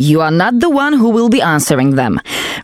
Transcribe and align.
You 0.00 0.20
are 0.20 0.30
not 0.30 0.60
the 0.60 0.70
one 0.70 0.92
who 0.92 1.10
will 1.10 1.28
be 1.28 1.42
answering 1.42 1.96
them. 1.96 2.20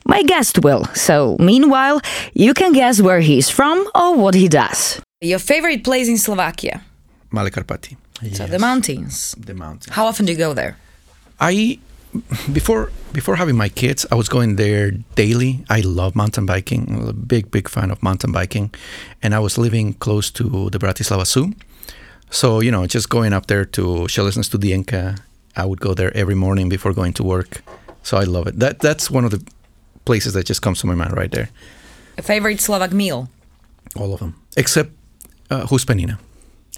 My 0.06 0.22
guest 0.22 0.62
will, 0.62 0.84
so 0.94 1.36
meanwhile, 1.40 2.00
you 2.32 2.54
can 2.54 2.72
guess 2.72 3.02
where 3.02 3.18
he's 3.18 3.50
from 3.50 3.84
or 3.92 4.14
what 4.14 4.34
he 4.34 4.46
does. 4.46 5.00
Your 5.20 5.40
favorite 5.40 5.82
place 5.82 6.06
in 6.06 6.16
Slovakia? 6.16 6.82
Male 7.32 7.50
Karpaty. 7.50 7.96
So 8.32 8.46
the 8.46 8.60
mountains. 8.60 9.34
The 9.36 9.54
mountain. 9.54 9.92
How 9.92 10.06
often 10.06 10.26
do 10.26 10.32
you 10.32 10.38
go 10.38 10.54
there? 10.54 10.76
I 11.40 11.80
before 12.52 12.92
before 13.12 13.34
having 13.34 13.56
my 13.56 13.68
kids, 13.68 14.06
I 14.12 14.14
was 14.14 14.28
going 14.28 14.54
there 14.54 14.92
daily. 15.16 15.64
I 15.68 15.80
love 15.80 16.14
mountain 16.14 16.46
biking. 16.46 16.86
I'm 16.88 17.08
a 17.08 17.12
big 17.12 17.50
big 17.50 17.68
fan 17.68 17.90
of 17.90 18.00
mountain 18.00 18.30
biking, 18.30 18.70
and 19.22 19.34
I 19.34 19.40
was 19.40 19.58
living 19.58 19.94
close 19.94 20.30
to 20.38 20.70
the 20.70 20.78
Bratislava 20.78 21.26
Zoo. 21.26 21.52
So 22.30 22.60
you 22.60 22.70
know, 22.70 22.86
just 22.86 23.10
going 23.10 23.32
up 23.32 23.46
there 23.46 23.64
to 23.74 24.06
Železná 24.06 24.44
Studienka, 24.46 25.18
I 25.56 25.64
would 25.64 25.80
go 25.80 25.94
there 25.94 26.16
every 26.16 26.34
morning 26.34 26.68
before 26.68 26.92
going 26.92 27.12
to 27.14 27.22
work. 27.22 27.62
So 28.02 28.16
I 28.16 28.24
love 28.24 28.46
it. 28.46 28.58
That 28.58 28.80
that's 28.80 29.10
one 29.10 29.24
of 29.24 29.30
the 29.30 29.40
places 30.04 30.32
that 30.34 30.46
just 30.46 30.60
comes 30.62 30.80
to 30.80 30.86
my 30.86 30.94
mind 30.94 31.16
right 31.16 31.30
there. 31.30 31.48
A 32.18 32.22
favorite 32.22 32.60
Slovak 32.60 32.92
meal? 32.92 33.28
All 33.96 34.12
of 34.12 34.20
them 34.20 34.34
except 34.56 34.90
uh, 35.50 35.66
huspenina. 35.66 36.18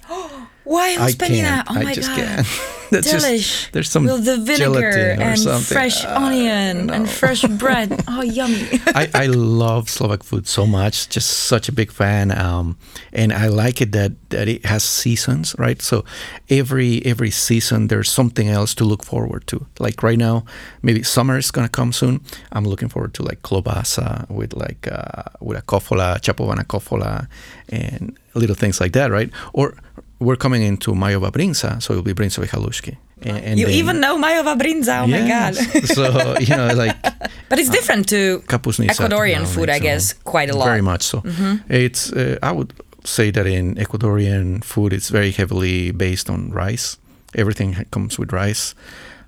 Why 0.64 0.96
can't. 1.18 1.66
Oh 1.70 1.74
I 1.74 1.82
my 1.84 1.94
just 1.94 2.08
god. 2.16 2.46
That's 2.90 3.10
just 3.10 3.26
Delish. 3.26 3.70
there's 3.72 3.90
some 3.90 4.04
with 4.04 4.24
the 4.24 4.36
vinegar 4.38 5.16
and 5.20 5.38
something. 5.38 5.74
fresh 5.74 6.04
Uh, 6.04 6.14
onion 6.20 6.90
and 6.90 7.08
fresh 7.08 7.42
bread. 7.58 8.04
Oh, 8.08 8.22
yummy! 8.22 8.66
I, 8.94 9.10
I 9.14 9.26
love 9.26 9.90
Slovak 9.90 10.22
food 10.22 10.46
so 10.46 10.66
much. 10.66 11.08
Just 11.08 11.30
such 11.50 11.68
a 11.68 11.72
big 11.72 11.90
fan, 11.90 12.30
um, 12.30 12.76
and 13.12 13.32
I 13.32 13.48
like 13.48 13.80
it 13.80 13.92
that, 13.92 14.12
that 14.30 14.48
it 14.48 14.64
has 14.66 14.84
seasons, 14.84 15.54
right? 15.58 15.82
So 15.82 16.04
every 16.48 17.04
every 17.04 17.30
season 17.30 17.88
there's 17.88 18.10
something 18.10 18.48
else 18.48 18.74
to 18.76 18.84
look 18.84 19.02
forward 19.04 19.46
to. 19.48 19.66
Like 19.78 20.02
right 20.02 20.18
now, 20.18 20.44
maybe 20.82 21.02
summer 21.02 21.38
is 21.38 21.50
gonna 21.50 21.68
come 21.68 21.92
soon. 21.92 22.20
I'm 22.52 22.64
looking 22.64 22.88
forward 22.88 23.14
to 23.14 23.22
like 23.22 23.42
klobasa 23.42 24.28
with 24.30 24.54
like 24.54 24.86
uh, 24.90 25.24
with 25.40 25.58
a 25.58 25.62
kofola, 25.62 26.20
chapovana 26.20 26.64
kofola, 26.64 27.26
and 27.68 28.16
little 28.34 28.54
things 28.56 28.80
like 28.80 28.92
that, 28.92 29.10
right? 29.10 29.30
Or 29.52 29.74
we're 30.18 30.36
coming 30.36 30.62
into 30.62 30.92
Majova 30.92 31.30
Brinza, 31.30 31.80
so 31.82 31.92
it'll 31.92 32.02
be 32.02 32.14
Brinzovi 32.14 32.48
halušky. 32.48 32.96
And, 33.22 33.38
and 33.38 33.58
you 33.58 33.66
then- 33.66 33.74
even 33.74 34.00
know 34.00 34.16
Majova 34.18 34.56
Brinza. 34.58 35.02
Oh 35.02 35.06
my 35.06 35.26
god! 35.28 35.54
So 35.94 36.36
you 36.40 36.56
know, 36.56 36.74
like 36.74 36.96
but 37.48 37.58
it's 37.58 37.70
different 37.70 38.08
to 38.08 38.40
kapusnica. 38.46 38.90
Ecuadorian 38.90 39.46
food, 39.46 39.68
I 39.70 39.78
guess, 39.78 40.12
quite 40.24 40.50
a 40.50 40.56
lot. 40.56 40.66
Very 40.66 40.82
much 40.82 41.02
so. 41.02 41.22
It's 41.68 42.12
uh, 42.12 42.38
I 42.42 42.52
would 42.52 42.72
say 43.04 43.30
that 43.30 43.46
in 43.46 43.74
Ecuadorian 43.76 44.62
food, 44.64 44.92
it's 44.92 45.08
very 45.10 45.30
heavily 45.30 45.92
based 45.92 46.28
on 46.30 46.50
rice. 46.50 46.98
Everything 47.34 47.74
comes 47.90 48.18
with 48.18 48.32
rice, 48.32 48.74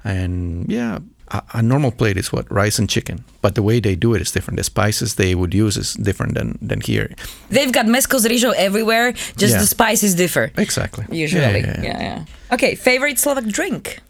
and 0.04 0.70
yeah, 0.70 0.98
a, 1.30 1.42
a 1.54 1.62
normal 1.62 1.90
plate 1.90 2.16
is 2.16 2.32
what 2.32 2.50
rice 2.50 2.78
and 2.78 2.88
chicken. 2.88 3.24
But 3.42 3.54
the 3.54 3.62
way 3.62 3.80
they 3.80 3.94
do 3.96 4.14
it 4.14 4.20
is 4.20 4.30
different. 4.32 4.56
The 4.58 4.64
spices 4.64 5.14
they 5.14 5.34
would 5.34 5.54
use 5.54 5.76
is 5.76 5.94
different 5.94 6.34
than 6.34 6.58
than 6.60 6.80
here. 6.80 7.14
They've 7.50 7.72
got 7.72 7.86
mezco 7.86 8.18
z 8.18 8.28
everywhere. 8.56 9.12
Just 9.36 9.54
Yeah. 9.54 9.60
the 9.60 9.66
spices 9.66 10.14
differ. 10.14 10.50
Exactly. 10.56 11.04
Usually, 11.10 11.42
Yeah, 11.42 11.56
yeah, 11.56 11.82
yeah, 11.82 12.00
yeah. 12.02 12.24
Okay, 12.54 12.74
favorite 12.74 13.18
Slovak 13.18 13.44
drink? 13.48 14.00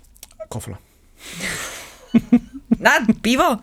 Kofola. 0.51 0.79
Not 2.79 3.03
pivo. 3.23 3.61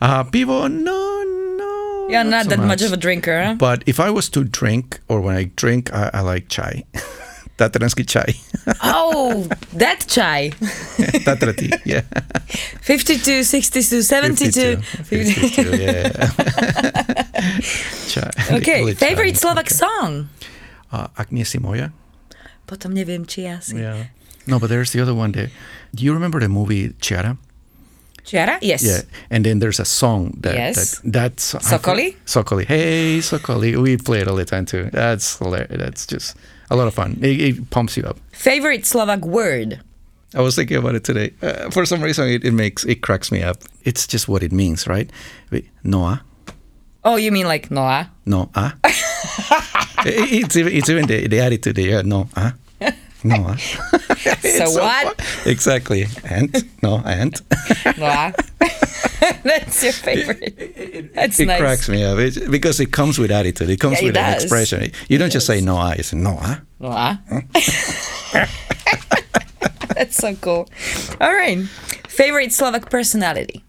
Uh, 0.00 0.24
pivo, 0.24 0.68
no, 0.68 1.22
no. 1.56 2.08
You're 2.10 2.24
not, 2.24 2.44
so 2.44 2.50
that 2.50 2.58
much. 2.58 2.82
of 2.82 2.92
a 2.92 2.96
drinker. 2.96 3.42
Huh? 3.42 3.54
But 3.54 3.82
if 3.86 3.98
I 4.00 4.10
was 4.10 4.28
to 4.30 4.44
drink, 4.44 5.00
or 5.08 5.20
when 5.20 5.36
I 5.36 5.44
drink, 5.56 5.92
I, 5.94 6.10
I 6.12 6.20
like 6.20 6.48
chai. 6.48 6.84
Tatransky 7.58 8.04
chai. 8.06 8.34
oh, 8.82 9.48
that 9.72 10.04
chai. 10.08 10.52
Yeah. 11.84 12.02
52, 12.82 13.42
62, 13.44 14.02
72. 14.02 14.76
52, 14.76 15.76
yeah. 15.76 16.12
Okay, 18.52 18.92
favorite 18.94 19.36
Slovak 19.36 19.70
song? 19.70 20.28
Uh, 20.92 21.08
Agnieszka 21.16 21.60
Moja. 21.60 21.92
Potom 22.66 22.92
neviem, 22.92 23.24
či 23.24 23.46
asi. 23.48 23.80
Yeah. 23.80 24.06
No, 24.46 24.58
but 24.58 24.68
there's 24.68 24.92
the 24.92 25.00
other 25.00 25.14
one 25.14 25.32
there. 25.32 25.50
Do 25.94 26.04
you 26.04 26.12
remember 26.12 26.40
the 26.40 26.48
movie 26.48 26.92
Chiara? 27.00 27.36
Chiara? 28.24 28.58
Yes. 28.60 28.84
Yeah. 28.84 29.00
And 29.30 29.44
then 29.44 29.58
there's 29.58 29.80
a 29.80 29.84
song 29.84 30.34
that, 30.40 30.54
Yes. 30.54 31.00
that 31.00 31.12
that's 31.12 31.54
Sokoli? 31.54 32.16
Sokoli. 32.26 32.66
Hey, 32.66 33.18
Sokoli. 33.18 33.80
We 33.80 33.96
play 33.96 34.20
it 34.20 34.28
all 34.28 34.36
the 34.36 34.44
time 34.44 34.66
too. 34.66 34.90
That's 34.92 35.38
hilarious. 35.38 35.78
That's 35.78 36.06
just 36.06 36.36
a 36.70 36.76
lot 36.76 36.86
of 36.86 36.94
fun. 36.94 37.18
It, 37.22 37.40
it 37.40 37.70
pumps 37.70 37.96
you 37.96 38.04
up. 38.04 38.18
Favorite 38.32 38.84
Slovak 38.86 39.24
word? 39.24 39.80
I 40.34 40.40
was 40.40 40.54
thinking 40.56 40.76
about 40.78 40.94
it 40.94 41.04
today. 41.04 41.32
Uh, 41.42 41.70
for 41.70 41.84
some 41.86 42.02
reason, 42.02 42.28
it, 42.28 42.44
it 42.44 42.52
makes 42.52 42.84
it 42.84 43.02
cracks 43.02 43.30
me 43.30 43.42
up. 43.42 43.58
It's 43.84 44.06
just 44.06 44.28
what 44.28 44.42
it 44.42 44.52
means, 44.52 44.86
right? 44.86 45.10
Wait, 45.50 45.68
Noah. 45.84 46.22
Oh, 47.04 47.16
you 47.16 47.32
mean 47.32 47.46
like 47.46 47.70
Noah? 47.70 48.10
No, 48.26 48.50
ah. 48.54 48.74
It- 50.04 50.42
it's 50.44 50.56
even 50.56 50.72
it's 50.72 50.88
even 50.90 51.06
the, 51.06 51.26
the 51.28 51.40
attitude 51.40 51.76
there. 51.76 52.02
No, 52.02 52.28
ah. 52.36 52.54
No, 53.24 53.36
ah. 53.48 53.56
So 53.56 54.70
what? 54.72 55.20
Exactly. 55.46 56.06
And 56.24 56.64
no, 56.82 57.00
and 57.04 57.40
Noah. 57.98 58.32
That's 59.44 59.82
your 59.84 59.92
favorite. 59.92 61.12
That's 61.14 61.38
it 61.38 61.46
nice. 61.46 61.60
cracks 61.60 61.88
me 61.88 62.02
up 62.04 62.18
It's- 62.18 62.48
because 62.48 62.80
it 62.80 62.90
comes 62.92 63.18
with 63.18 63.30
attitude. 63.30 63.70
It 63.70 63.78
comes 63.78 64.00
Yeah, 64.02 64.08
it 64.08 64.10
with 64.10 64.16
an 64.16 64.34
expression. 64.34 64.90
You 65.08 65.18
don't 65.18 65.30
just 65.30 65.46
say 65.46 65.60
no, 65.60 65.76
ah. 65.76 65.94
You 65.96 66.02
say 66.02 66.16
no, 66.16 66.36
ah. 66.40 66.60
That's 70.02 70.18
so 70.18 70.34
cool. 70.42 70.66
All 71.22 71.30
right. 71.32 71.62
Favorite 72.10 72.50
Slovak 72.50 72.90
personality? 72.90 73.62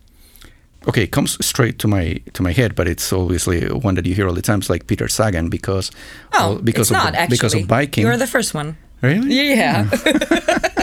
Okay, 0.90 1.04
it 1.06 1.12
comes 1.14 1.38
straight 1.46 1.78
to 1.80 1.88
my 1.88 2.20
to 2.34 2.42
my 2.42 2.52
head, 2.52 2.74
but 2.74 2.90
it's 2.90 3.14
obviously 3.14 3.70
one 3.70 3.94
that 3.96 4.06
you 4.10 4.18
hear 4.18 4.26
all 4.28 4.34
the 4.34 4.42
time. 4.42 4.60
It's 4.66 4.68
like 4.70 4.90
Peter 4.90 5.06
Sagan 5.08 5.48
because 5.48 5.94
Oh, 6.34 6.58
because 6.60 6.90
of 6.90 6.98
not 6.98 7.14
the, 7.14 7.20
actually. 7.22 7.38
because 7.38 7.54
of 7.54 7.68
biking. 7.70 8.04
You're 8.04 8.18
the 8.18 8.26
first 8.28 8.52
one. 8.58 8.76
really? 9.06 9.30
Yeah. 9.54 9.86
Hmm. 9.94 10.82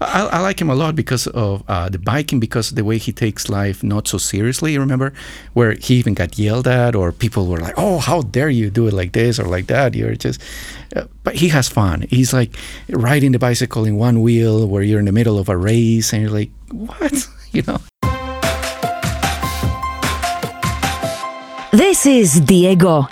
I, 0.00 0.26
I 0.26 0.40
like 0.40 0.60
him 0.60 0.70
a 0.70 0.74
lot 0.74 0.94
because 0.94 1.26
of 1.28 1.62
uh, 1.68 1.88
the 1.88 1.98
biking, 1.98 2.40
because 2.40 2.70
the 2.70 2.84
way 2.84 2.98
he 2.98 3.12
takes 3.12 3.48
life 3.48 3.82
not 3.82 4.06
so 4.06 4.18
seriously. 4.18 4.78
Remember, 4.78 5.12
where 5.54 5.72
he 5.72 5.94
even 5.94 6.14
got 6.14 6.38
yelled 6.38 6.68
at, 6.68 6.94
or 6.94 7.12
people 7.12 7.46
were 7.46 7.60
like, 7.60 7.74
"Oh, 7.76 7.98
how 7.98 8.22
dare 8.22 8.50
you 8.50 8.70
do 8.70 8.86
it 8.86 8.92
like 8.92 9.12
this 9.12 9.38
or 9.38 9.44
like 9.44 9.66
that?" 9.66 9.94
You're 9.94 10.14
just, 10.14 10.40
uh, 10.94 11.04
but 11.24 11.34
he 11.36 11.48
has 11.48 11.68
fun. 11.68 12.06
He's 12.10 12.32
like 12.32 12.54
riding 12.88 13.32
the 13.32 13.38
bicycle 13.38 13.84
in 13.84 13.96
one 13.96 14.20
wheel, 14.22 14.66
where 14.68 14.82
you're 14.82 15.00
in 15.00 15.06
the 15.06 15.12
middle 15.12 15.38
of 15.38 15.48
a 15.48 15.56
race, 15.56 16.12
and 16.12 16.22
you're 16.22 16.30
like, 16.30 16.50
"What?" 16.70 17.28
You 17.50 17.62
know. 17.62 17.80
This 21.70 22.06
is 22.06 22.40
Diego. 22.40 23.08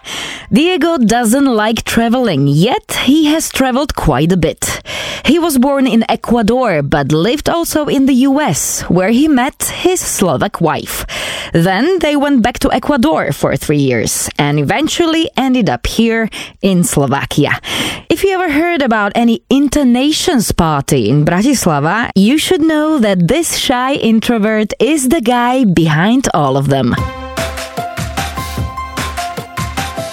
Diego 0.51 0.97
doesn't 0.97 1.45
like 1.45 1.85
traveling, 1.85 2.49
yet 2.49 3.05
he 3.05 3.27
has 3.27 3.51
traveled 3.51 3.95
quite 3.95 4.33
a 4.33 4.37
bit. 4.39 4.81
He 5.27 5.39
was 5.39 5.59
born 5.59 5.87
in 5.87 6.09
Ecuador 6.09 6.83
but 6.83 7.13
lived 7.13 7.51
also 7.51 7.85
in 7.85 8.07
the 8.07 8.25
US, 8.31 8.81
where 8.89 9.11
he 9.11 9.29
met 9.29 9.63
his 9.85 10.01
Slovak 10.01 10.63
wife. 10.63 11.05
Then 11.53 11.99
they 11.99 12.17
went 12.17 12.43
back 12.43 12.59
to 12.61 12.73
Ecuador 12.73 13.31
for 13.33 13.57
three 13.57 13.85
years 13.85 14.31
and 14.39 14.59
eventually 14.59 15.29
ended 15.37 15.69
up 15.69 15.87
here 15.87 16.31
in 16.63 16.83
Slovakia. 16.83 17.61
If 18.09 18.25
you 18.25 18.33
ever 18.41 18.51
heard 18.51 18.81
about 18.81 19.13
any 19.15 19.43
Internations 19.51 20.57
party 20.57 21.11
in 21.11 21.27
Bratislava, 21.27 22.09
you 22.15 22.39
should 22.39 22.63
know 22.63 22.99
that 22.99 23.29
this 23.29 23.59
shy 23.59 23.95
introvert 23.95 24.73
is 24.81 25.11
the 25.11 25.21
guy 25.21 25.65
behind 25.65 26.29
all 26.33 26.57
of 26.57 26.69
them. 26.69 26.95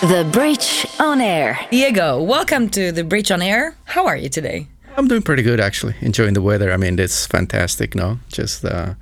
The 0.04 0.28
Bridge 0.30 0.86
on 1.00 1.22
Air. 1.22 1.58
Diego, 1.72 2.22
welcome 2.22 2.68
to 2.72 2.92
The 2.92 3.06
Bridge 3.06 3.32
on 3.32 3.42
Air. 3.42 3.78
How 3.86 4.06
are 4.06 4.18
you 4.18 4.28
today? 4.28 4.68
I'm 4.98 5.08
doing 5.08 5.22
pretty 5.22 5.44
good 5.44 5.62
actually. 5.62 5.96
Enjoying 6.02 6.34
the 6.34 6.42
weather. 6.42 6.74
I 6.74 6.76
mean, 6.76 7.00
it's 7.00 7.26
fantastic, 7.26 7.96
no? 7.96 8.20
Just 8.28 8.66
uh, 8.66 8.96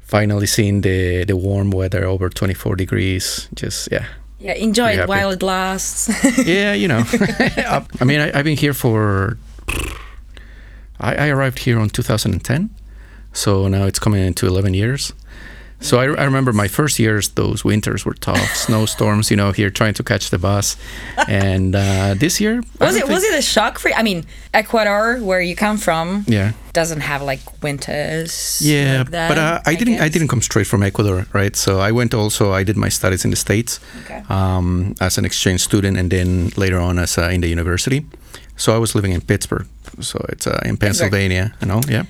finally 0.00 0.46
seeing 0.46 0.82
the 0.82 1.24
the 1.24 1.34
warm 1.34 1.72
weather 1.72 2.04
over 2.04 2.28
24 2.28 2.76
degrees. 2.76 3.48
Just 3.56 3.88
yeah. 3.90 4.06
Yeah, 4.38 4.52
enjoy 4.52 4.92
it 4.92 5.08
while 5.08 5.32
it 5.32 5.42
lasts. 5.42 6.08
yeah, 6.46 6.72
you 6.72 6.86
know. 6.86 7.02
I 8.00 8.04
mean, 8.04 8.20
I, 8.20 8.30
have 8.36 8.44
been 8.44 8.56
here 8.56 8.74
for. 8.74 9.38
I, 11.00 11.16
I 11.16 11.28
arrived 11.30 11.58
here 11.58 11.80
in 11.80 11.90
2010, 11.90 12.70
so 13.32 13.66
now 13.66 13.86
it's 13.86 13.98
coming 13.98 14.24
into 14.24 14.46
11 14.46 14.72
years. 14.72 15.14
So 15.82 15.98
I, 15.98 16.04
I, 16.04 16.24
remember 16.24 16.52
my 16.52 16.68
first 16.68 16.98
years; 16.98 17.30
those 17.30 17.64
winters 17.64 18.04
were 18.04 18.14
tough, 18.14 18.54
snowstorms. 18.66 19.30
You 19.30 19.36
know, 19.36 19.50
here 19.50 19.68
trying 19.68 19.94
to 19.94 20.04
catch 20.04 20.30
the 20.30 20.38
bus, 20.38 20.76
and 21.28 21.74
uh, 21.74 22.14
this 22.14 22.40
year 22.40 22.62
was 22.80 22.96
it 22.96 23.08
was 23.08 23.24
it 23.24 23.36
a 23.36 23.42
shock 23.42 23.80
for 23.80 23.88
you? 23.88 23.94
I 23.96 24.02
mean, 24.02 24.24
Ecuador, 24.54 25.18
where 25.18 25.40
you 25.40 25.56
come 25.56 25.78
from, 25.78 26.24
yeah, 26.28 26.52
doesn't 26.72 27.00
have 27.00 27.22
like 27.22 27.40
winters. 27.62 28.62
Yeah, 28.62 28.98
like 28.98 29.10
that, 29.10 29.28
but 29.28 29.38
uh, 29.38 29.60
I, 29.66 29.72
I, 29.72 29.74
didn't. 29.74 30.00
I 30.00 30.08
didn't 30.08 30.28
come 30.28 30.40
straight 30.40 30.68
from 30.68 30.84
Ecuador, 30.84 31.26
right? 31.32 31.56
So 31.56 31.80
I 31.80 31.90
went 31.90 32.14
also. 32.14 32.52
I 32.52 32.62
did 32.62 32.76
my 32.76 32.88
studies 32.88 33.24
in 33.24 33.30
the 33.30 33.36
states 33.36 33.80
okay. 34.04 34.22
um, 34.28 34.94
as 35.00 35.18
an 35.18 35.24
exchange 35.24 35.62
student, 35.62 35.98
and 35.98 36.10
then 36.10 36.52
later 36.56 36.78
on 36.78 36.98
as 37.00 37.18
uh, 37.18 37.28
in 37.28 37.40
the 37.40 37.48
university. 37.48 38.06
So 38.56 38.72
I 38.72 38.78
was 38.78 38.94
living 38.94 39.12
in 39.12 39.20
Pittsburgh, 39.20 39.66
so 40.00 40.24
it's 40.28 40.46
uh, 40.46 40.60
in 40.64 40.76
Pennsylvania. 40.76 41.54
You 41.60 41.66
know, 41.66 41.80
yeah. 41.88 42.04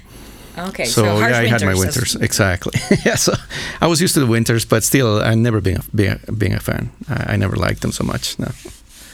Okay, 0.59 0.85
so, 0.85 1.03
so 1.03 1.19
yeah, 1.19 1.39
I 1.39 1.47
had 1.47 1.63
my 1.63 1.75
winters 1.75 2.15
exactly. 2.15 2.79
yeah, 3.05 3.15
so 3.17 3.33
I 3.81 3.87
was 3.87 4.01
used 4.01 4.15
to 4.15 4.21
the 4.21 4.27
winters, 4.27 4.65
but 4.65 4.85
still, 4.85 5.23
I 5.23 5.35
never 5.35 5.61
been 5.61 5.79
a, 5.79 5.83
being 5.95 6.19
a, 6.29 6.33
being 6.33 6.55
a 6.55 6.61
fan. 6.61 6.91
I, 7.09 7.33
I, 7.33 7.37
never 7.37 7.57
liked 7.57 7.81
them 7.81 7.93
so 7.93 8.05
much. 8.05 8.39
No. 8.39 8.49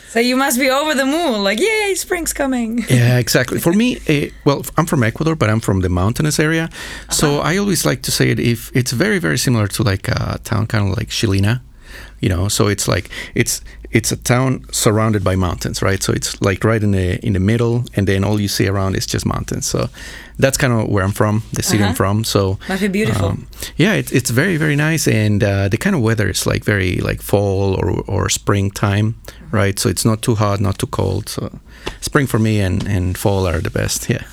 So 0.09 0.21
you 0.21 0.37
must 0.37 0.59
be 0.59 0.69
over 0.71 0.95
the 0.95 1.05
moon, 1.05 1.45
like 1.45 1.61
yay, 1.61 1.95
spring's 1.95 2.33
coming. 2.33 2.85
yeah, 2.91 3.19
exactly. 3.19 3.61
For 3.61 3.73
me, 3.73 3.99
uh, 4.09 4.31
well, 4.45 4.65
I'm 4.77 4.87
from 4.87 5.03
Ecuador, 5.05 5.37
but 5.37 5.49
I'm 5.49 5.61
from 5.61 5.81
the 5.81 5.89
mountainous 5.89 6.41
area, 6.41 6.65
uh-huh. 6.65 7.13
so 7.13 7.39
I 7.41 7.57
always 7.59 7.87
like 7.87 8.03
to 8.03 8.11
say 8.11 8.31
it. 8.31 8.41
If 8.41 8.75
it's 8.75 8.93
very 8.93 9.21
very 9.21 9.39
similar 9.39 9.69
to 9.69 9.83
like 9.85 10.09
a 10.09 10.41
town 10.43 10.67
kind 10.67 10.91
of 10.91 10.97
like 10.97 11.09
Chilina, 11.09 11.61
you 12.21 12.29
know, 12.29 12.49
so 12.49 12.67
it's 12.69 12.89
like 12.89 13.11
it's 13.35 13.63
it's 13.91 14.13
a 14.13 14.17
town 14.17 14.65
surrounded 14.71 15.25
by 15.25 15.35
mountains, 15.37 15.81
right? 15.83 16.03
So 16.03 16.13
it's 16.13 16.41
like 16.43 16.63
right 16.65 16.83
in 16.83 16.93
the 16.93 17.25
in 17.25 17.33
the 17.33 17.41
middle, 17.41 17.85
and 17.95 18.07
then 18.07 18.25
all 18.25 18.41
you 18.41 18.49
see 18.49 18.69
around 18.69 18.97
is 18.97 19.07
just 19.07 19.25
mountains. 19.25 19.67
So 19.67 19.89
that's 20.39 20.59
kind 20.59 20.73
of 20.73 20.89
where 20.89 21.05
I'm 21.05 21.13
from, 21.13 21.43
the 21.53 21.63
city 21.63 21.83
uh-huh. 21.83 21.91
I'm 21.91 21.95
from. 21.95 22.25
So 22.25 22.59
must 22.69 22.83
be 22.83 22.89
beautiful. 22.89 23.29
Um, 23.29 23.47
yeah, 23.77 23.95
it, 23.95 24.13
it's 24.13 24.31
very 24.31 24.57
very 24.57 24.77
nice, 24.77 25.09
and 25.09 25.43
uh, 25.43 25.69
the 25.69 25.79
kind 25.79 25.97
of 25.97 26.03
weather 26.03 26.29
is 26.29 26.47
like 26.47 26.65
very 26.65 26.97
like 26.97 27.23
fall 27.23 27.75
or 27.75 28.03
or 28.07 28.29
springtime, 28.29 29.15
right? 29.51 29.79
So 29.79 29.89
it's 29.89 30.05
not 30.05 30.21
too 30.23 30.35
hot, 30.35 30.61
not 30.61 30.79
too 30.79 30.89
cold. 30.89 31.29
So 31.29 31.59
spring 32.01 32.27
for 32.27 32.39
me 32.39 32.61
and 32.61 32.87
and 32.87 33.17
fall 33.17 33.47
are 33.47 33.61
the 33.61 33.71
best. 33.71 34.09
Yeah. 34.11 34.25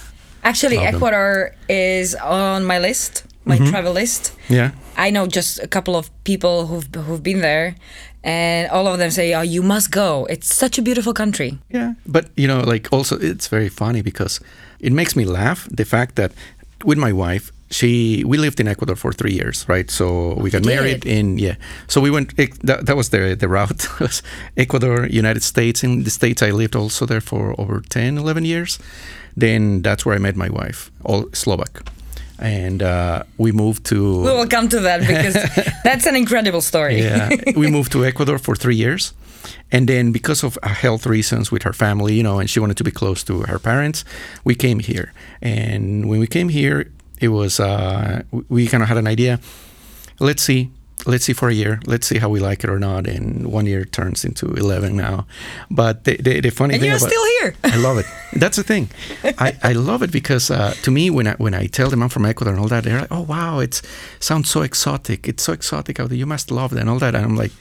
Actually, 0.44 0.78
Ecuador 0.78 1.56
is 1.68 2.14
on 2.16 2.66
my 2.66 2.78
list, 2.78 3.24
my 3.46 3.58
mm-hmm. 3.58 3.70
travel 3.70 3.94
list. 3.94 4.34
Yeah. 4.50 4.72
I 4.98 5.12
know 5.12 5.28
just 5.28 5.60
a 5.60 5.68
couple 5.68 5.96
of 5.96 6.10
people 6.24 6.68
who've 6.68 6.88
who've 7.06 7.24
been 7.24 7.42
there, 7.42 7.76
and 8.24 8.70
all 8.72 8.88
of 8.88 8.98
them 8.98 9.12
say, 9.12 9.34
"Oh, 9.34 9.42
you 9.42 9.62
must 9.62 9.92
go. 9.92 10.26
It's 10.30 10.54
such 10.54 10.78
a 10.78 10.82
beautiful 10.82 11.14
country." 11.14 11.60
Yeah, 11.70 11.94
but 12.06 12.26
you 12.36 12.48
know, 12.48 12.62
like 12.62 12.92
also, 12.92 13.18
it's 13.18 13.48
very 13.48 13.70
funny 13.70 14.02
because 14.02 14.40
it 14.80 14.92
makes 14.92 15.16
me 15.16 15.26
laugh 15.26 15.68
the 15.70 15.86
fact 15.86 16.16
that 16.16 16.32
with 16.84 16.98
my 16.98 17.12
wife, 17.12 17.52
she 17.70 18.24
we 18.26 18.38
lived 18.38 18.60
in 18.60 18.68
Ecuador 18.68 18.96
for 18.96 19.12
three 19.14 19.34
years, 19.34 19.66
right? 19.68 19.92
So 19.92 20.34
we 20.36 20.50
got 20.50 20.66
married 20.66 21.06
in 21.06 21.38
yeah. 21.38 21.56
So 21.88 22.02
we 22.02 22.10
went. 22.10 22.36
That, 22.64 22.86
that 22.86 22.96
was 22.96 23.10
the 23.10 23.36
the 23.36 23.48
route 23.48 23.88
was 24.00 24.24
Ecuador, 24.58 25.08
United 25.08 25.44
States. 25.44 25.84
In 25.84 26.04
the 26.04 26.12
states, 26.12 26.42
I 26.42 26.52
lived 26.52 26.76
also 26.76 27.06
there 27.06 27.22
for 27.22 27.54
over 27.60 27.82
10, 27.82 28.18
11 28.18 28.46
years. 28.46 28.80
Then 29.38 29.82
that's 29.82 30.06
where 30.06 30.16
I 30.16 30.20
met 30.20 30.36
my 30.36 30.50
wife, 30.50 30.90
all 31.04 31.26
Slovak 31.34 31.84
and 32.40 32.82
uh, 32.84 33.24
we 33.38 33.52
moved 33.52 33.86
to. 33.86 34.22
We 34.22 34.32
will 34.32 34.48
come 34.48 34.70
to 34.70 34.80
that 34.82 35.02
because 35.02 35.34
that's 35.84 36.06
an 36.06 36.16
incredible 36.16 36.62
story. 36.62 37.02
yeah, 37.02 37.30
we 37.56 37.70
moved 37.70 37.92
to 37.94 38.06
Ecuador 38.06 38.38
for 38.38 38.56
three 38.56 38.76
years, 38.76 39.14
and 39.72 39.88
then 39.88 40.12
because 40.12 40.44
of 40.44 40.58
health 40.64 41.06
reasons 41.06 41.52
with 41.52 41.64
her 41.64 41.74
family, 41.74 42.16
you 42.16 42.24
know, 42.24 42.40
and 42.40 42.50
she 42.50 42.60
wanted 42.60 42.78
to 42.78 42.84
be 42.84 42.92
close 42.92 43.24
to 43.24 43.42
her 43.44 43.60
parents, 43.60 44.06
we 44.44 44.56
came 44.56 44.80
here. 44.80 45.14
And 45.42 46.10
when 46.10 46.20
we 46.20 46.28
came 46.28 46.50
here, 46.50 46.92
it 47.20 47.30
was 47.30 47.60
uh, 47.60 48.24
we 48.50 48.68
kind 48.68 48.84
of 48.84 48.90
had 48.90 48.98
an 48.98 49.08
idea. 49.08 49.40
Let's 50.20 50.44
see 50.44 50.72
let's 51.06 51.26
see 51.26 51.34
for 51.34 51.50
a 51.50 51.54
year. 51.54 51.80
Let's 51.86 52.08
see 52.08 52.18
how 52.18 52.30
we 52.30 52.40
like 52.40 52.64
it 52.64 52.70
or 52.70 52.80
not. 52.80 53.08
And 53.08 53.48
one 53.48 53.66
year 53.66 53.86
turns 53.86 54.26
into 54.26 54.54
eleven 54.54 54.96
now. 54.96 55.26
But 55.70 56.04
the, 56.06 56.18
the, 56.18 56.42
the 56.42 56.50
funny 56.50 56.76
and 56.76 56.82
thing 56.82 56.90
you're 56.90 56.98
about, 56.98 57.10
still 57.10 57.26
here. 57.40 57.56
I 57.64 57.78
love 57.78 57.98
it. 57.98 58.06
That's 58.34 58.58
the 58.58 58.64
thing. 58.64 58.90
I, 59.24 59.58
I 59.64 59.74
love 59.74 60.04
it 60.04 60.12
because 60.12 60.50
uh, 60.50 60.74
to 60.84 60.92
me, 60.92 61.10
when 61.10 61.28
I 61.28 61.34
when 61.34 61.54
I 61.54 61.68
tell 61.68 61.90
them 61.90 62.02
I'm 62.04 62.10
from 62.10 62.26
Ecuador 62.26 62.54
and 62.54 62.62
all 62.62 62.70
that, 62.70 62.84
they're 62.84 63.02
like, 63.02 63.12
"Oh 63.12 63.22
wow, 63.22 63.60
it 63.60 63.82
sounds 64.20 64.50
so 64.50 64.62
exotic. 64.62 65.28
It's 65.28 65.44
so 65.44 65.54
exotic 65.54 66.00
out 66.00 66.10
there. 66.10 66.18
You 66.18 66.26
must 66.26 66.52
love 66.52 66.74
it 66.74 66.80
and 66.80 66.90
all 66.90 67.00
that." 67.00 67.16
And 67.16 67.26
I'm 67.26 67.36
like, 67.36 67.52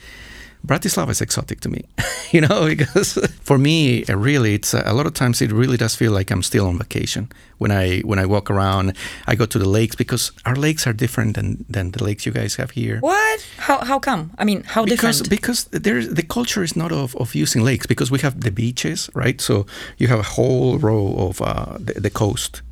Bratislava 0.64 1.10
is 1.10 1.20
exotic 1.20 1.60
to 1.60 1.68
me, 1.68 1.84
you 2.30 2.40
know, 2.40 2.66
because 2.66 3.18
for 3.42 3.58
me, 3.58 4.04
really, 4.04 4.54
it's 4.54 4.72
a 4.72 4.92
lot 4.92 5.06
of 5.06 5.12
times 5.12 5.42
it 5.42 5.52
really 5.52 5.76
does 5.76 5.94
feel 5.94 6.12
like 6.12 6.30
I'm 6.30 6.42
still 6.42 6.66
on 6.66 6.78
vacation 6.78 7.30
when 7.58 7.70
I 7.70 8.00
when 8.00 8.18
I 8.18 8.24
walk 8.24 8.50
around. 8.50 8.96
I 9.26 9.34
go 9.34 9.46
to 9.46 9.58
the 9.58 9.68
lakes 9.68 9.94
because 9.94 10.32
our 10.46 10.56
lakes 10.56 10.86
are 10.86 10.94
different 10.94 11.36
than, 11.36 11.64
than 11.68 11.90
the 11.90 12.02
lakes 12.02 12.24
you 12.24 12.32
guys 12.32 12.56
have 12.56 12.70
here. 12.70 12.98
What? 13.00 13.46
How, 13.58 13.84
how 13.84 13.98
come? 13.98 14.30
I 14.38 14.44
mean, 14.44 14.62
how 14.62 14.84
because, 14.84 15.20
different? 15.20 15.30
Because 15.30 15.64
there's 15.64 16.08
the 16.08 16.22
culture 16.22 16.62
is 16.62 16.74
not 16.76 16.92
of, 16.92 17.14
of 17.16 17.34
using 17.34 17.62
lakes 17.62 17.86
because 17.86 18.10
we 18.10 18.20
have 18.20 18.40
the 18.40 18.50
beaches, 18.50 19.10
right? 19.14 19.40
So 19.40 19.66
you 19.98 20.08
have 20.08 20.18
a 20.18 20.28
whole 20.36 20.78
row 20.78 21.14
of 21.16 21.42
uh, 21.42 21.76
the, 21.78 22.00
the 22.00 22.10
coast 22.10 22.62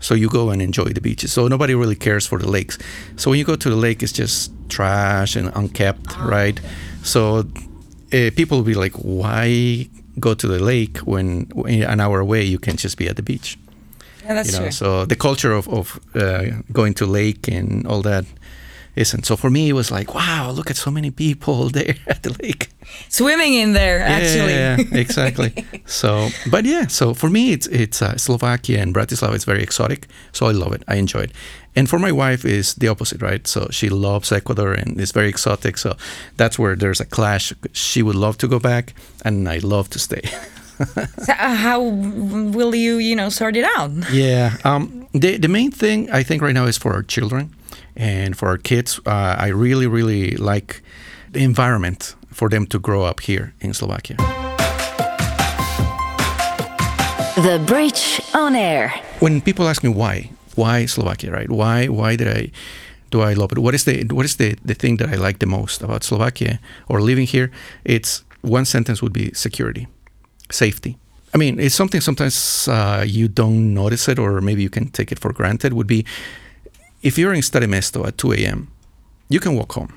so 0.00 0.14
you 0.14 0.28
go 0.28 0.50
and 0.50 0.60
enjoy 0.60 0.84
the 0.92 1.00
beaches. 1.00 1.32
So 1.32 1.48
nobody 1.48 1.74
really 1.74 1.96
cares 1.96 2.26
for 2.26 2.38
the 2.38 2.48
lakes. 2.48 2.76
So 3.16 3.30
when 3.30 3.38
you 3.38 3.44
go 3.46 3.56
to 3.56 3.70
the 3.70 3.76
lake, 3.76 4.02
it's 4.02 4.12
just 4.12 4.52
trash 4.68 5.34
and 5.34 5.50
unkept, 5.54 6.18
right? 6.18 6.60
So 7.04 7.38
uh, 8.12 8.30
people 8.34 8.58
will 8.58 8.64
be 8.64 8.74
like, 8.74 8.94
why 8.94 9.88
go 10.18 10.34
to 10.34 10.46
the 10.46 10.58
lake 10.58 10.98
when, 10.98 11.50
an 11.66 12.00
hour 12.00 12.18
away 12.20 12.42
you 12.42 12.58
can 12.58 12.76
just 12.76 12.96
be 12.96 13.08
at 13.08 13.16
the 13.16 13.22
beach? 13.22 13.58
Yeah, 14.24 14.34
that's 14.34 14.48
you 14.48 14.52
know? 14.52 14.64
true. 14.64 14.70
So 14.70 15.04
the 15.04 15.16
culture 15.16 15.52
of, 15.52 15.68
of 15.68 16.00
uh, 16.14 16.44
going 16.72 16.94
to 16.94 17.06
lake 17.06 17.46
and 17.46 17.86
all 17.86 18.02
that 18.02 18.24
isn't. 18.96 19.24
So 19.26 19.36
for 19.36 19.50
me, 19.50 19.68
it 19.68 19.72
was 19.72 19.90
like, 19.90 20.14
wow, 20.14 20.50
look 20.50 20.70
at 20.70 20.76
so 20.76 20.90
many 20.90 21.10
people 21.10 21.68
there 21.78 21.96
at 22.06 22.22
the 22.22 22.36
lake. 22.42 22.68
Swimming 23.08 23.54
in 23.54 23.72
there, 23.72 24.00
actually. 24.00 24.52
Yeah, 24.52 24.76
exactly. 24.92 25.64
so, 25.86 26.28
but 26.50 26.64
yeah, 26.64 26.86
so 26.86 27.14
for 27.14 27.30
me, 27.30 27.52
it's 27.52 27.66
it's 27.68 28.02
uh, 28.02 28.16
Slovakia 28.16 28.80
and 28.80 28.94
Bratislava. 28.94 29.34
It's 29.34 29.44
very 29.44 29.62
exotic, 29.62 30.06
so 30.32 30.46
I 30.46 30.52
love 30.52 30.72
it. 30.74 30.82
I 30.86 30.96
enjoy 30.96 31.20
it. 31.20 31.32
And 31.76 31.88
for 31.88 31.98
my 31.98 32.12
wife, 32.12 32.44
is 32.44 32.74
the 32.74 32.88
opposite, 32.88 33.20
right? 33.20 33.46
So 33.48 33.66
she 33.70 33.88
loves 33.88 34.30
Ecuador 34.30 34.72
and 34.72 35.00
it's 35.00 35.10
very 35.10 35.28
exotic. 35.28 35.76
So 35.76 35.96
that's 36.36 36.56
where 36.56 36.76
there's 36.76 37.00
a 37.00 37.04
clash. 37.04 37.52
She 37.72 38.02
would 38.02 38.14
love 38.14 38.38
to 38.38 38.48
go 38.48 38.60
back, 38.60 38.94
and 39.24 39.48
I 39.48 39.58
love 39.58 39.88
to 39.90 39.98
stay. 39.98 40.22
so 41.18 41.32
uh, 41.32 41.54
how 41.54 41.80
will 41.80 42.74
you, 42.74 42.98
you 42.98 43.16
know, 43.16 43.28
sort 43.28 43.56
it 43.56 43.64
out? 43.76 43.90
Yeah. 44.12 44.56
Um, 44.64 45.08
the 45.12 45.38
the 45.38 45.48
main 45.48 45.70
thing 45.70 46.10
I 46.10 46.22
think 46.22 46.42
right 46.42 46.54
now 46.54 46.66
is 46.66 46.78
for 46.78 46.92
our 46.92 47.02
children 47.02 47.50
and 47.96 48.36
for 48.36 48.48
our 48.48 48.58
kids. 48.58 49.00
Uh, 49.06 49.36
I 49.38 49.48
really, 49.48 49.86
really 49.86 50.36
like 50.36 50.82
the 51.30 51.42
environment 51.42 52.14
for 52.30 52.48
them 52.48 52.66
to 52.66 52.78
grow 52.78 53.04
up 53.04 53.20
here 53.20 53.54
in 53.60 53.74
Slovakia. 53.74 54.16
The 57.36 57.60
Bridge 57.66 58.20
on 58.32 58.54
Air. 58.54 58.92
When 59.18 59.40
people 59.40 59.68
ask 59.68 59.82
me 59.82 59.90
why, 59.90 60.30
why 60.54 60.86
Slovakia, 60.86 61.32
right? 61.32 61.50
Why, 61.50 61.88
why 61.88 62.16
did 62.16 62.28
I? 62.28 62.50
Do 63.10 63.22
I 63.22 63.34
love 63.34 63.52
it? 63.52 63.58
What 63.58 63.74
is 63.74 63.84
the 63.84 64.04
what 64.10 64.24
is 64.24 64.36
the, 64.36 64.56
the 64.64 64.74
thing 64.74 64.96
that 64.96 65.08
I 65.08 65.14
like 65.14 65.38
the 65.38 65.46
most 65.46 65.82
about 65.82 66.02
Slovakia 66.02 66.58
or 66.88 67.00
living 67.00 67.26
here? 67.26 67.50
It's 67.84 68.24
one 68.42 68.64
sentence 68.64 69.02
would 69.02 69.12
be 69.12 69.32
security, 69.34 69.86
safety. 70.50 70.98
I 71.32 71.38
mean, 71.38 71.58
it's 71.58 71.74
something 71.74 72.00
sometimes 72.00 72.68
uh, 72.68 73.04
you 73.06 73.28
don't 73.28 73.74
notice 73.74 74.08
it, 74.08 74.18
or 74.18 74.40
maybe 74.40 74.62
you 74.62 74.70
can 74.70 74.88
take 74.88 75.12
it 75.12 75.18
for 75.18 75.32
granted. 75.32 75.72
Would 75.72 75.86
be 75.86 76.04
if 77.04 77.18
you're 77.18 77.34
in 77.34 77.42
Stare 77.42 77.68
Mesto 77.68 78.06
at 78.06 78.18
2 78.18 78.32
a.m., 78.32 78.68
you 79.28 79.38
can 79.38 79.54
walk 79.54 79.72
home 79.72 79.92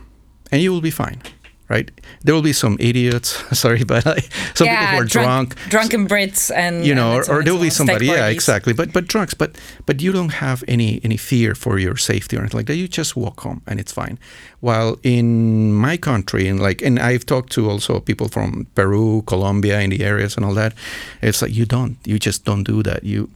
and 0.52 0.62
you 0.62 0.72
will 0.72 0.82
be 0.82 0.92
fine 0.92 1.22
right? 1.70 1.92
There 2.24 2.34
will 2.34 2.42
be 2.42 2.54
some 2.54 2.78
idiots, 2.80 3.44
sorry, 3.60 3.84
but 3.84 4.06
like, 4.06 4.30
some 4.56 4.68
yeah, 4.68 4.80
people 4.80 4.96
who 4.96 5.02
are 5.02 5.06
drunk, 5.06 5.56
drunk, 5.56 5.70
drunken 5.70 6.08
Brits, 6.08 6.52
and 6.56 6.86
you 6.86 6.96
know, 6.96 7.18
and 7.18 7.30
or, 7.30 7.40
or 7.40 7.44
there 7.44 7.54
will 7.54 7.62
be 7.62 7.70
somebody, 7.70 8.08
yeah, 8.08 8.28
exactly, 8.28 8.74
but 8.74 8.94
but 8.94 9.08
drunks, 9.08 9.34
but 9.34 9.58
but 9.86 10.02
you 10.02 10.12
don't 10.12 10.34
have 10.34 10.64
any 10.68 11.02
any 11.04 11.18
fear 11.18 11.56
for 11.56 11.78
your 11.78 11.98
safety 11.98 12.38
or 12.38 12.40
anything 12.40 12.60
like 12.60 12.68
that. 12.68 12.76
You 12.76 12.88
just 12.88 13.16
walk 13.16 13.42
home 13.42 13.62
and 13.68 13.80
it's 13.80 13.92
fine. 13.92 14.18
While 14.60 14.98
in 15.04 15.74
my 15.74 15.98
country, 15.98 16.48
and 16.48 16.60
like, 16.60 16.82
and 16.82 17.00
I've 17.00 17.26
talked 17.26 17.52
to 17.54 17.70
also 17.70 18.00
people 18.00 18.30
from 18.30 18.68
Peru, 18.74 19.24
Colombia, 19.24 19.82
in 19.82 19.90
the 19.90 20.04
areas 20.04 20.36
and 20.38 20.46
all 20.46 20.54
that, 20.54 20.74
it's 21.22 21.42
like 21.42 21.54
you 21.54 21.66
don't, 21.66 21.98
you 22.06 22.18
just 22.18 22.46
don't 22.46 22.64
do 22.64 22.82
that. 22.84 23.04
You 23.04 23.30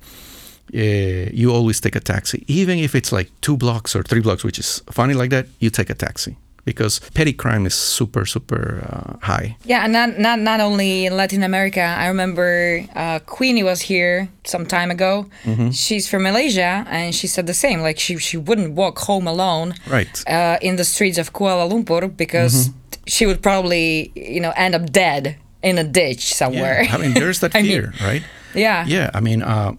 uh, 0.75 1.29
you 1.33 1.51
always 1.53 1.79
take 1.81 1.95
a 1.95 1.99
taxi, 1.99 2.43
even 2.47 2.77
if 2.79 2.95
it's 2.95 3.11
like 3.11 3.29
two 3.41 3.57
blocks 3.57 3.95
or 3.95 4.03
three 4.03 4.21
blocks, 4.21 4.43
which 4.43 4.59
is 4.59 4.81
funny 4.91 5.13
like 5.13 5.29
that. 5.29 5.45
You 5.59 5.69
take 5.69 5.89
a 5.89 5.95
taxi, 5.95 6.35
because 6.65 6.99
petty 7.13 7.33
crime 7.33 7.65
is 7.65 7.73
super 7.73 8.25
super 8.25 8.79
uh, 8.87 9.25
high. 9.25 9.57
Yeah, 9.65 9.83
and 9.83 9.91
not 9.93 10.17
not 10.19 10.39
not 10.39 10.59
only 10.59 11.05
in 11.07 11.17
Latin 11.17 11.43
America. 11.43 11.81
I 11.81 12.07
remember 12.07 12.83
uh, 12.95 13.19
Queenie 13.25 13.63
was 13.63 13.81
here 13.81 14.27
some 14.43 14.65
time 14.65 14.91
ago. 14.91 15.25
Mm-hmm. 15.43 15.71
She's 15.71 16.07
from 16.09 16.23
Malaysia, 16.23 16.85
and 16.89 17.13
she 17.13 17.27
said 17.27 17.45
the 17.47 17.53
same. 17.53 17.81
Like 17.81 17.99
she 17.99 18.17
she 18.17 18.37
wouldn't 18.37 18.73
walk 18.75 18.99
home 18.99 19.27
alone, 19.27 19.73
Right. 19.87 20.23
uh, 20.27 20.57
in 20.61 20.75
the 20.77 20.85
streets 20.85 21.17
of 21.17 21.31
Kuala 21.33 21.67
Lumpur 21.69 22.07
because 22.15 22.53
Mm-hmm. 22.69 22.77
she 23.07 23.25
would 23.25 23.41
probably 23.41 24.11
you 24.15 24.39
know 24.39 24.53
end 24.55 24.75
up 24.75 24.91
dead 24.91 25.35
in 25.63 25.77
a 25.77 25.83
ditch 25.83 26.33
somewhere. 26.33 26.83
Yeah, 26.83 26.95
I 26.95 26.97
mean, 27.01 27.13
there's 27.13 27.39
that 27.39 27.55
I 27.59 27.61
mean, 27.61 27.71
fear, 27.71 27.93
right? 28.01 28.23
yeah. 28.55 28.85
Yeah, 28.87 29.09
I 29.13 29.19
mean, 29.21 29.41
uh, 29.43 29.73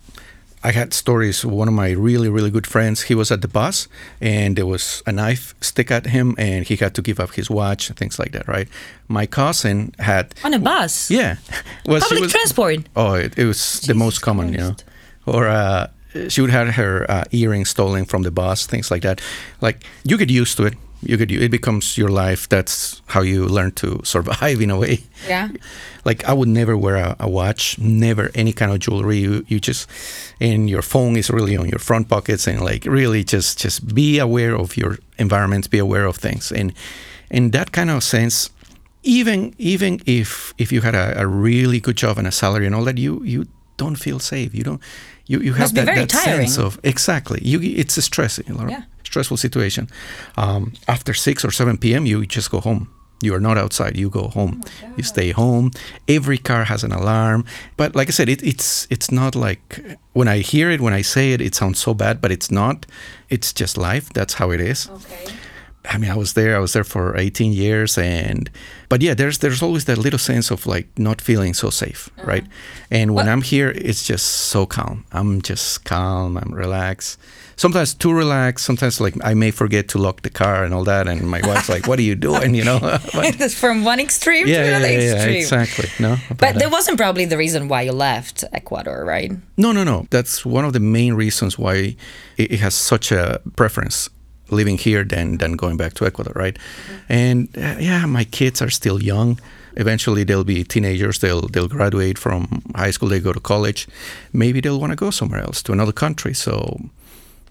I 0.64 0.73
had 0.73 0.92
stories. 0.95 1.45
One 1.45 1.69
of 1.69 1.75
my 1.75 1.90
really, 1.90 2.28
really 2.28 2.50
good 2.50 2.66
friends, 2.66 3.02
he 3.02 3.14
was 3.14 3.31
at 3.33 3.40
the 3.42 3.49
bus, 3.49 3.88
and 4.21 4.57
there 4.57 4.66
was 4.66 5.02
a 5.07 5.12
knife 5.12 5.54
stick 5.61 5.90
at 5.90 6.07
him, 6.07 6.35
and 6.38 6.64
he 6.64 6.76
had 6.76 6.95
to 6.95 7.02
give 7.02 7.19
up 7.21 7.35
his 7.35 7.50
watch 7.50 7.88
and 7.88 7.99
things 7.99 8.19
like 8.19 8.31
that, 8.33 8.47
right? 8.47 8.69
My 9.09 9.26
cousin 9.26 9.92
had, 9.99 10.35
On 10.45 10.54
a 10.54 10.59
bus. 10.59 11.11
yeah, 11.11 11.37
well, 11.87 12.00
Public 12.00 12.21
was- 12.23 12.33
transport. 12.33 12.78
Oh, 12.95 13.14
it, 13.14 13.37
it 13.38 13.45
was 13.47 13.81
the 13.81 13.95
most 13.95 14.21
common, 14.23 14.52
you 14.52 14.59
know. 14.59 14.76
Or 15.26 15.49
uh, 15.49 15.87
she 16.28 16.40
would 16.40 16.50
have 16.50 16.75
her 16.75 17.07
uh, 17.11 17.25
earrings 17.33 17.71
stolen 17.71 18.04
from 18.04 18.23
the 18.23 18.31
bus, 18.31 18.66
things 18.66 18.90
like 18.90 19.02
that. 19.02 19.21
Like 19.61 19.85
you 20.04 20.16
get 20.19 20.31
used 20.31 20.57
to 20.59 20.64
it. 20.66 20.75
You 21.02 21.16
get 21.16 21.30
it 21.30 21.50
becomes 21.50 21.99
your 21.99 22.09
life. 22.09 22.49
That's 22.49 23.02
how 23.06 23.23
you 23.23 23.47
learn 23.47 23.73
to 23.73 24.00
survive 24.04 24.61
in 24.61 24.71
a 24.71 24.78
way. 24.78 24.99
Yeah. 25.28 25.49
Like 26.04 26.25
I 26.25 26.32
would 26.32 26.49
never 26.49 26.76
wear 26.76 26.97
a, 26.97 27.14
a 27.21 27.28
watch, 27.28 27.78
never 27.78 28.30
any 28.35 28.52
kind 28.52 28.73
of 28.73 28.80
jewelry. 28.80 29.18
You 29.18 29.44
you 29.47 29.61
just 29.61 29.88
and 30.40 30.68
your 30.68 30.82
phone 30.82 31.16
is 31.16 31.30
really 31.30 31.56
on 31.56 31.68
your 31.68 31.78
front 31.78 32.09
pockets 32.09 32.49
and 32.49 32.61
like 32.61 32.85
really 32.87 33.23
just 33.23 33.62
just 33.62 33.94
be 33.94 34.18
aware 34.18 34.56
of 34.56 34.76
your 34.76 34.99
environment, 35.18 35.71
be 35.71 35.78
aware 35.78 36.06
of 36.06 36.16
things. 36.16 36.50
And 36.50 36.73
in 37.30 37.50
that 37.52 37.71
kind 37.71 37.88
of 37.90 38.02
sense, 38.02 38.50
even 39.04 39.54
even 39.59 40.00
if 40.06 40.54
if 40.59 40.73
you 40.73 40.80
had 40.80 40.94
a, 40.97 41.21
a 41.21 41.26
really 41.26 41.78
good 41.78 41.97
job 41.97 42.18
and 42.18 42.26
a 42.26 42.32
salary 42.32 42.66
and 42.66 42.75
all 42.75 42.85
that, 42.85 42.99
you 42.99 43.23
you 43.25 43.47
don't 43.76 43.97
feel 43.97 44.18
safe. 44.18 44.54
You 44.54 44.64
don't 44.64 44.80
you, 45.26 45.40
you 45.40 45.52
have 45.54 45.73
that, 45.75 45.87
that 45.87 46.11
sense 46.11 46.59
of 46.59 46.78
exactly. 46.82 47.40
You 47.42 47.61
it's 47.62 47.97
a 47.97 48.02
stress, 48.02 48.38
a 48.38 48.52
lot 48.52 48.64
of 48.64 48.71
Yeah. 48.71 48.82
Stressful 49.12 49.37
situation. 49.37 49.85
Um, 50.37 50.73
after 50.87 51.12
six 51.14 51.45
or 51.45 51.50
seven 51.52 51.76
p.m., 51.76 52.07
you 52.07 52.26
just 52.26 52.50
go 52.50 52.61
home. 52.61 52.87
You 53.25 53.35
are 53.35 53.40
not 53.40 53.57
outside. 53.57 53.97
You 53.97 54.11
go 54.11 54.28
home. 54.28 54.62
you 54.97 55.04
stay 55.04 55.31
home. 55.33 55.71
Every 56.09 56.38
car 56.38 56.64
has 56.64 56.83
an 56.85 56.92
alarm. 56.92 57.45
But 57.76 57.95
like 57.95 58.09
I 58.09 58.12
said, 58.12 58.28
it, 58.28 58.42
it's 58.42 58.87
it's 58.90 59.11
not 59.11 59.37
like 59.37 59.78
when 60.12 60.28
I 60.37 60.38
hear 60.42 60.71
it, 60.75 60.81
when 60.81 60.95
I 61.00 61.02
say 61.02 61.33
it, 61.35 61.40
it 61.40 61.54
sounds 61.54 61.78
so 61.78 61.95
bad, 61.95 62.21
but 62.21 62.31
it's 62.33 62.50
not. 62.50 62.87
It's 63.28 63.52
just 63.61 63.76
life. 63.76 64.07
That's 64.14 64.35
how 64.35 64.50
it 64.52 64.61
is. 64.61 64.88
Okay. 64.90 65.26
I 65.85 65.99
mean, 65.99 66.11
I 66.11 66.17
was 66.17 66.35
there. 66.35 66.55
I 66.57 66.61
was 66.61 66.73
there 66.75 66.85
for 66.85 67.17
18 67.17 67.53
years, 67.53 67.99
and 67.99 68.49
but 68.89 69.03
yeah, 69.03 69.15
there's 69.15 69.39
there's 69.39 69.62
always 69.62 69.87
that 69.87 69.99
little 69.99 70.19
sense 70.19 70.51
of 70.51 70.67
like 70.67 70.87
not 70.97 71.21
feeling 71.21 71.55
so 71.55 71.71
safe, 71.71 72.09
mm-hmm. 72.17 72.29
right? 72.29 72.45
And 72.91 73.15
when 73.15 73.29
I'm 73.29 73.43
here, 73.43 73.71
it's 73.71 74.05
just 74.07 74.27
so 74.27 74.65
calm. 74.65 75.05
I'm 75.11 75.43
just 75.43 75.85
calm. 75.85 76.37
I'm 76.37 76.55
relaxed. 76.55 77.19
Sometimes 77.57 77.95
too 77.95 78.12
relaxed. 78.12 78.65
Sometimes 78.65 79.01
like 79.01 79.15
I 79.25 79.35
may 79.35 79.51
forget 79.51 79.89
to 79.89 79.99
lock 79.99 80.23
the 80.23 80.31
car 80.31 80.65
and 80.65 80.73
all 80.73 80.85
that, 80.85 81.09
and 81.09 81.29
my 81.29 81.41
wife's 81.43 81.69
like, 81.69 81.89
"What 81.89 81.99
are 81.99 82.03
you 82.03 82.15
doing?" 82.15 82.55
You 82.55 82.65
know? 82.65 82.79
But- 83.12 83.51
from 83.53 83.85
one 83.85 83.99
extreme 83.99 84.47
yeah, 84.47 84.59
to 84.59 84.62
yeah, 84.62 84.77
another 84.77 84.93
yeah, 84.93 85.01
yeah, 85.01 85.15
extreme. 85.15 85.37
exactly. 85.37 85.89
No, 85.99 86.17
But 86.39 86.59
that 86.59 86.71
wasn't 86.71 86.97
probably 86.97 87.25
the 87.25 87.37
reason 87.37 87.69
why 87.69 87.83
you 87.83 87.93
left 87.93 88.45
Ecuador, 88.53 89.05
right? 89.05 89.33
No, 89.57 89.73
no, 89.73 89.85
no. 89.85 90.07
That's 90.11 90.47
one 90.47 90.65
of 90.65 90.73
the 90.73 90.81
main 90.81 91.15
reasons 91.15 91.59
why 91.59 91.97
it 92.37 92.61
has 92.61 92.75
such 92.75 93.12
a 93.12 93.41
preference 93.57 94.09
living 94.52 94.78
here 94.78 95.04
than 95.04 95.38
than 95.38 95.56
going 95.56 95.76
back 95.76 95.94
to 95.94 96.04
Ecuador, 96.06 96.32
right? 96.44 96.59
And 97.09 97.49
uh, 97.56 97.76
yeah, 97.80 98.06
my 98.06 98.25
kids 98.25 98.62
are 98.62 98.71
still 98.71 99.02
young. 99.02 99.38
Eventually, 99.76 100.25
they'll 100.25 100.44
be 100.44 100.64
teenagers. 100.64 101.18
They'll 101.18 101.49
they'll 101.49 101.68
graduate 101.68 102.18
from 102.18 102.62
high 102.76 102.92
school. 102.92 103.09
They 103.09 103.21
go 103.21 103.32
to 103.32 103.40
college. 103.40 103.87
Maybe 104.32 104.61
they'll 104.61 104.78
want 104.80 104.90
to 104.92 104.97
go 105.04 105.11
somewhere 105.11 105.40
else 105.42 105.62
to 105.62 105.73
another 105.73 105.92
country. 105.92 106.35
So 106.35 106.76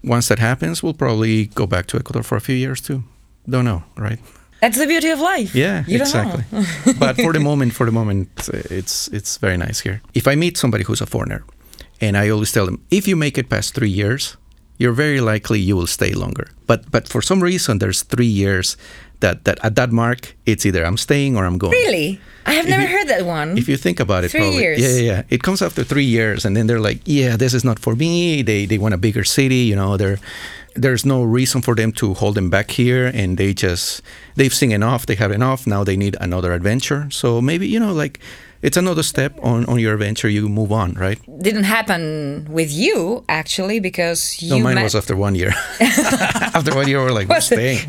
once 0.04 0.28
that 0.28 0.38
happens, 0.38 0.82
we'll 0.82 0.94
probably 0.94 1.46
go 1.54 1.66
back 1.66 1.86
to 1.86 1.96
Ecuador 1.96 2.22
for 2.22 2.36
a 2.36 2.40
few 2.40 2.54
years 2.56 2.80
too. 2.80 3.02
Don't 3.48 3.64
know, 3.64 3.82
right? 3.96 4.18
That's 4.60 4.78
the 4.78 4.86
beauty 4.86 5.10
of 5.10 5.18
life. 5.18 5.56
Yeah, 5.56 5.84
You 5.88 5.98
exactly. 5.98 6.44
but 6.98 7.16
for 7.16 7.32
the 7.32 7.40
moment, 7.40 7.72
for 7.74 7.84
the 7.86 7.92
moment, 7.92 8.28
it's 8.70 9.08
it's 9.08 9.38
very 9.40 9.56
nice 9.56 9.80
here. 9.82 10.00
If 10.14 10.26
I 10.28 10.36
meet 10.36 10.56
somebody 10.56 10.84
who's 10.84 11.00
a 11.02 11.06
foreigner, 11.06 11.42
and 12.00 12.16
I 12.16 12.30
always 12.30 12.52
tell 12.52 12.66
them, 12.66 12.78
if 12.88 13.08
you 13.08 13.16
make 13.16 13.38
it 13.38 13.48
past 13.48 13.74
three 13.74 13.90
years, 13.90 14.36
you're 14.82 14.96
very 15.06 15.20
likely 15.32 15.60
you 15.68 15.76
will 15.78 15.86
stay 15.98 16.12
longer. 16.14 16.46
But 16.66 16.80
but 16.90 17.08
for 17.08 17.22
some 17.22 17.40
reason, 17.44 17.78
there's 17.78 18.02
three 18.04 18.32
years 18.42 18.76
that 19.20 19.36
that 19.44 19.58
at 19.62 19.74
that 19.76 19.90
mark, 19.90 20.20
it's 20.46 20.64
either 20.66 20.82
I'm 20.88 20.96
staying 20.96 21.36
or 21.36 21.44
I'm 21.46 21.58
going. 21.58 21.72
Really? 21.72 22.18
I 22.46 22.52
have 22.54 22.64
If 22.66 22.70
never 22.70 22.82
you- 22.82 22.88
heard 22.98 23.08
that 23.08 23.24
one. 23.24 23.56
If 23.58 23.68
you 23.68 23.76
think 23.78 24.00
about 24.00 24.24
it, 24.24 24.30
Three 24.30 24.40
probably, 24.40 24.62
years. 24.62 24.80
yeah, 24.80 24.88
yeah, 24.96 25.12
yeah. 25.12 25.22
It 25.34 25.40
comes 25.42 25.62
after 25.62 25.84
three 25.84 26.08
years, 26.18 26.44
and 26.44 26.56
then 26.56 26.66
they're 26.66 26.80
like, 26.90 27.00
"Yeah, 27.04 27.36
this 27.38 27.54
is 27.54 27.62
not 27.64 27.78
for 27.78 27.94
me." 27.96 28.42
They 28.42 28.66
they 28.66 28.78
want 28.78 28.94
a 28.94 28.98
bigger 28.98 29.24
city, 29.24 29.62
you 29.70 29.76
know. 29.76 29.96
They're 29.96 30.18
there's 30.82 31.04
no 31.04 31.22
reason 31.38 31.62
for 31.62 31.74
them 31.74 31.92
to 31.92 32.14
hold 32.14 32.34
them 32.34 32.48
back 32.50 32.70
here, 32.78 33.06
and 33.14 33.36
they 33.38 33.52
just 33.54 34.02
they've 34.36 34.54
seen 34.54 34.72
enough. 34.72 35.04
They 35.06 35.16
have 35.16 35.34
enough. 35.34 35.66
Now 35.66 35.84
they 35.84 35.96
need 35.96 36.16
another 36.20 36.52
adventure. 36.52 37.06
So 37.10 37.40
maybe 37.40 37.66
you 37.74 37.78
know, 37.80 37.92
like 38.02 38.18
it's 38.62 38.76
another 38.76 39.02
step 39.02 39.32
on 39.42 39.64
on 39.66 39.78
your 39.78 39.92
adventure. 39.94 40.28
You 40.28 40.48
move 40.48 40.70
on, 40.72 40.94
right? 40.94 41.18
Didn't 41.42 41.64
happen 41.64 42.46
with 42.50 42.70
you 42.72 43.24
actually 43.28 43.80
because 43.80 44.40
you. 44.42 44.50
No, 44.50 44.62
mine 44.64 44.74
met- 44.76 44.84
was 44.84 44.94
after 44.94 45.16
one 45.16 45.34
year. 45.34 45.52
after 45.80 46.74
one 46.74 46.86
year, 46.88 47.00
we're 47.02 47.12
like, 47.12 47.28
we're 47.28 47.40
staying. 47.40 47.80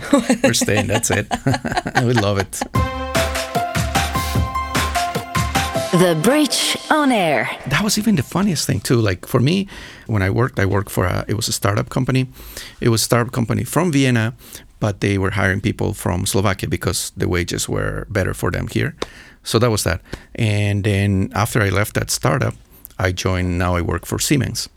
we're 0.44 0.54
staying. 0.54 0.88
That's 0.88 1.12
it. 1.12 1.28
we 2.04 2.14
love 2.14 2.40
it. 2.40 2.62
The 5.94 6.18
Bridge 6.24 6.76
on 6.90 7.12
Air. 7.12 7.48
that 7.68 7.84
was 7.84 7.98
even 8.00 8.16
the 8.16 8.24
funniest 8.24 8.66
thing 8.66 8.80
too 8.80 8.98
like 9.00 9.28
for 9.28 9.40
me 9.40 9.68
when 10.08 10.24
i 10.24 10.30
worked 10.30 10.60
i 10.60 10.66
worked 10.66 10.90
for 10.90 11.06
a 11.06 11.24
it 11.28 11.36
was 11.36 11.48
a 11.48 11.52
startup 11.52 11.90
company 11.90 12.26
it 12.82 12.90
was 12.90 13.02
a 13.02 13.06
startup 13.06 13.32
company 13.32 13.64
from 13.64 13.92
vienna 13.92 14.34
but 14.80 15.02
they 15.02 15.20
were 15.20 15.32
hiring 15.38 15.62
people 15.62 15.94
from 15.94 16.26
slovakia 16.26 16.68
because 16.68 17.12
the 17.16 17.28
wages 17.30 17.70
were 17.70 18.08
better 18.10 18.34
for 18.34 18.50
them 18.50 18.66
here 18.68 18.96
so 19.44 19.60
that 19.60 19.70
was 19.70 19.84
that 19.84 20.02
and 20.36 20.84
then 20.84 21.30
after 21.34 21.62
i 21.62 21.70
left 21.70 21.94
that 21.94 22.10
startup 22.10 22.54
i 23.00 23.12
joined 23.12 23.58
now 23.58 23.76
i 23.76 23.82
work 23.82 24.06
for 24.06 24.20
siemens 24.20 24.70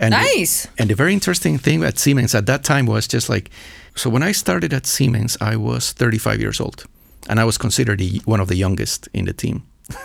and 0.00 0.12
Nice. 0.12 0.68
and 0.78 0.88
the 0.90 0.94
very 0.94 1.12
interesting 1.12 1.58
thing 1.58 1.82
at 1.84 1.98
siemens 1.98 2.34
at 2.34 2.46
that 2.46 2.62
time 2.64 2.86
was 2.86 3.06
just 3.08 3.28
like 3.28 3.50
so 3.94 4.08
when 4.10 4.22
i 4.22 4.32
started 4.32 4.72
at 4.72 4.86
siemens 4.86 5.36
i 5.40 5.56
was 5.56 5.92
35 5.92 6.40
years 6.40 6.60
old 6.60 6.84
and 7.28 7.40
i 7.40 7.44
was 7.44 7.58
considered 7.58 7.98
the, 7.98 8.20
one 8.24 8.40
of 8.40 8.48
the 8.48 8.56
youngest 8.56 9.08
in 9.12 9.24
the 9.26 9.32
team 9.32 9.62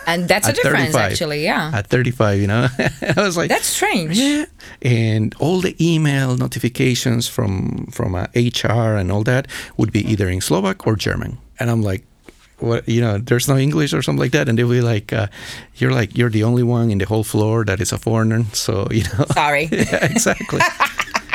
And 0.07 0.29
that's 0.31 0.47
a 0.47 0.53
difference 0.59 0.95
actually, 0.95 1.43
yeah. 1.43 1.75
At 1.75 1.87
35, 1.87 2.39
you 2.39 2.47
know, 2.47 2.67
I 3.17 3.21
was 3.21 3.35
like, 3.35 3.49
That's 3.51 3.67
strange. 3.67 4.15
yeah. 4.17 4.45
And 4.81 5.35
all 5.43 5.59
the 5.59 5.75
email 5.75 6.37
notifications 6.39 7.27
from 7.27 7.87
from 7.91 8.15
uh, 8.15 8.31
HR 8.31 8.95
and 8.95 9.11
all 9.11 9.23
that 9.27 9.47
would 9.75 9.91
be 9.91 9.99
either 10.07 10.29
in 10.31 10.39
Slovak 10.39 10.87
or 10.87 10.95
German. 10.95 11.35
And 11.59 11.67
I'm 11.69 11.83
like, 11.83 12.07
what? 12.59 12.87
You 12.87 13.01
know, 13.01 13.17
there's 13.17 13.47
no 13.47 13.57
English 13.57 13.93
or 13.93 14.01
something 14.01 14.21
like 14.21 14.31
that. 14.31 14.49
And 14.49 14.57
they'll 14.57 14.69
be 14.69 14.81
like, 14.81 15.13
uh, 15.13 15.27
you're 15.75 15.91
like 15.91 16.17
you're 16.17 16.29
the 16.29 16.43
only 16.43 16.63
one 16.63 16.91
in 16.91 16.97
the 16.97 17.05
whole 17.05 17.23
floor 17.23 17.65
that 17.65 17.79
is 17.79 17.91
a 17.91 17.97
foreigner. 17.97 18.43
So 18.53 18.87
you 18.91 19.03
know, 19.03 19.25
Sorry. 19.33 19.65
yeah, 19.71 20.05
exactly. 20.05 20.59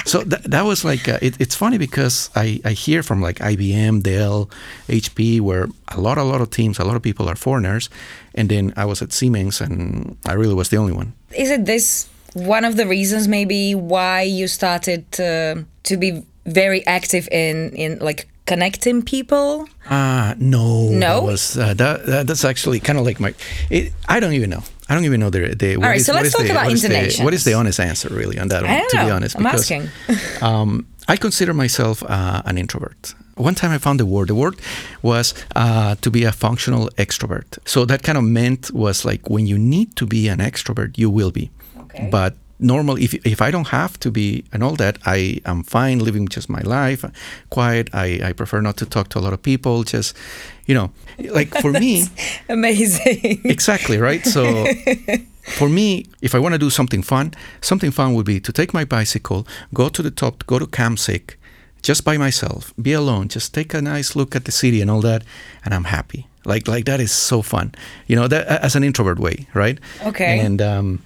so 0.05 0.21
that, 0.25 0.43
that 0.45 0.65
was 0.65 0.85
like 0.85 1.09
uh, 1.09 1.19
it, 1.21 1.41
it's 1.41 1.55
funny 1.55 1.79
because 1.79 2.31
I, 2.35 2.61
I 2.65 2.73
hear 2.73 3.03
from 3.03 3.21
like 3.21 3.39
IBM, 3.39 4.03
Dell, 4.03 4.51
HP, 4.89 5.41
where 5.41 5.69
a 5.89 6.01
lot 6.01 6.19
a 6.19 6.25
lot 6.25 6.41
of 6.41 6.51
teams, 6.51 6.79
a 6.79 6.85
lot 6.85 6.97
of 6.97 7.03
people 7.03 7.29
are 7.29 7.37
foreigners, 7.37 7.91
and 8.35 8.49
then 8.49 8.73
I 8.77 8.85
was 8.85 9.03
at 9.03 9.13
Siemens, 9.13 9.61
and 9.61 10.17
I 10.27 10.33
really 10.33 10.55
was 10.55 10.69
the 10.69 10.77
only 10.77 10.93
one. 10.93 11.13
Is 11.37 11.51
it 11.51 11.65
this 11.67 12.09
one 12.35 12.65
of 12.65 12.77
the 12.77 12.87
reasons 12.87 13.29
maybe 13.29 13.75
why 13.75 14.23
you 14.23 14.49
started 14.49 15.05
uh, 15.21 15.63
to 15.85 15.97
be 15.97 16.23
very 16.47 16.87
active 16.87 17.29
in 17.31 17.71
in 17.75 17.99
like 17.99 18.29
connecting 18.47 19.03
people? 19.03 19.69
Ah, 19.91 20.35
no, 20.39 20.91
No? 20.91 20.99
that 20.99 21.23
was 21.23 21.57
uh, 21.57 21.75
that, 21.75 22.07
that. 22.07 22.27
That's 22.27 22.45
actually 22.45 22.81
kind 22.81 22.99
of 22.99 23.05
like 23.07 23.21
my. 23.21 23.35
It, 23.71 23.93
I 24.09 24.21
don't 24.21 24.33
even 24.35 24.51
know. 24.51 24.63
I 24.89 24.95
don't 24.95 25.05
even 25.05 25.21
know 25.21 25.31
the. 25.31 25.55
the 25.55 25.77
what 25.77 25.87
right, 25.87 25.97
is- 25.97 26.07
so 26.07 26.13
let's 26.15 26.33
talk 26.33 26.43
the, 26.47 26.51
about 26.53 26.67
what 26.67 26.73
is 26.75 26.83
the- 26.83 26.89
InterNations. 26.89 27.25
What 27.25 27.35
is 27.35 27.45
the 27.45 27.55
honest 27.55 27.81
answer, 27.81 28.09
really, 28.09 28.39
on 28.39 28.49
that 28.49 28.63
one? 28.63 28.89
To 28.91 29.05
be 29.05 29.11
honest, 29.11 29.37
I'm 29.37 29.43
because 29.43 29.71
asking. 29.71 29.89
um, 30.43 30.87
I 31.09 31.17
consider 31.17 31.55
myself 31.55 32.03
uh, 32.03 32.43
an 32.45 32.59
introvert. 32.59 33.15
One 33.37 33.55
time 33.55 33.71
I 33.71 33.79
found 33.79 33.99
the 34.01 34.07
word. 34.07 34.29
The 34.29 34.35
word 34.35 34.57
was 35.03 35.33
uh, 35.55 35.95
to 36.01 36.11
be 36.11 36.25
a 36.25 36.33
functional 36.33 36.89
extrovert. 36.97 37.59
So 37.65 37.85
that 37.87 38.03
kind 38.03 38.19
of 38.19 38.25
meant 38.25 38.71
was 38.73 39.05
like 39.05 39.31
when 39.31 39.47
you 39.47 39.59
need 39.59 39.95
to 39.97 40.07
be 40.07 40.29
an 40.29 40.39
extrovert, 40.41 40.99
you 40.99 41.09
will 41.09 41.31
be. 41.31 41.51
Okay. 41.85 42.09
But 42.11 42.35
normal 42.59 42.97
if 42.99 43.15
if 43.27 43.41
I 43.41 43.51
don't 43.51 43.69
have 43.69 43.99
to 44.01 44.11
be 44.11 44.45
and 44.53 44.63
all 44.63 44.77
that, 44.77 44.99
I 45.07 45.41
am 45.45 45.63
fine 45.63 45.99
living 45.99 46.29
just 46.29 46.49
my 46.49 46.61
life, 46.63 47.05
quiet. 47.51 47.89
I, 47.93 48.21
I 48.29 48.33
prefer 48.33 48.61
not 48.61 48.77
to 48.79 48.87
talk 48.87 49.09
to 49.11 49.19
a 49.19 49.23
lot 49.23 49.33
of 49.33 49.43
people. 49.43 49.85
Just 49.85 50.17
you 50.67 50.75
know, 50.75 50.91
like 51.33 51.55
for 51.61 51.73
me, 51.81 52.05
Amazing. 52.49 53.41
exactly 53.45 53.99
right. 53.99 54.25
So 54.27 54.67
for 55.43 55.69
me, 55.69 56.07
if 56.21 56.35
I 56.35 56.39
want 56.39 56.55
to 56.55 56.59
do 56.59 56.71
something 56.71 57.03
fun, 57.03 57.33
something 57.61 57.91
fun 57.91 58.15
would 58.15 58.27
be 58.27 58.41
to 58.41 58.53
take 58.53 58.75
my 58.75 58.85
bicycle, 58.85 59.47
go 59.73 59.89
to 59.89 60.03
the 60.03 60.11
top, 60.11 60.45
go 60.47 60.59
to 60.59 60.67
Kamzík, 60.67 61.37
just 61.83 62.05
by 62.05 62.19
myself, 62.19 62.73
be 62.81 62.93
alone, 62.93 63.29
just 63.29 63.55
take 63.55 63.73
a 63.75 63.81
nice 63.81 64.17
look 64.17 64.35
at 64.37 64.45
the 64.45 64.53
city 64.53 64.81
and 64.81 64.91
all 64.91 65.01
that, 65.03 65.23
and 65.65 65.73
I'm 65.75 65.85
happy. 65.85 66.27
Like 66.45 66.67
like 66.69 66.85
that 66.87 67.01
is 67.01 67.13
so 67.13 67.43
fun, 67.43 67.73
you 68.07 68.17
know, 68.17 68.29
that 68.29 68.47
as 68.63 68.75
an 68.77 68.83
introvert 68.83 69.19
way, 69.19 69.47
right? 69.55 69.79
Okay. 70.07 70.41
And 70.41 70.63
um, 70.63 71.03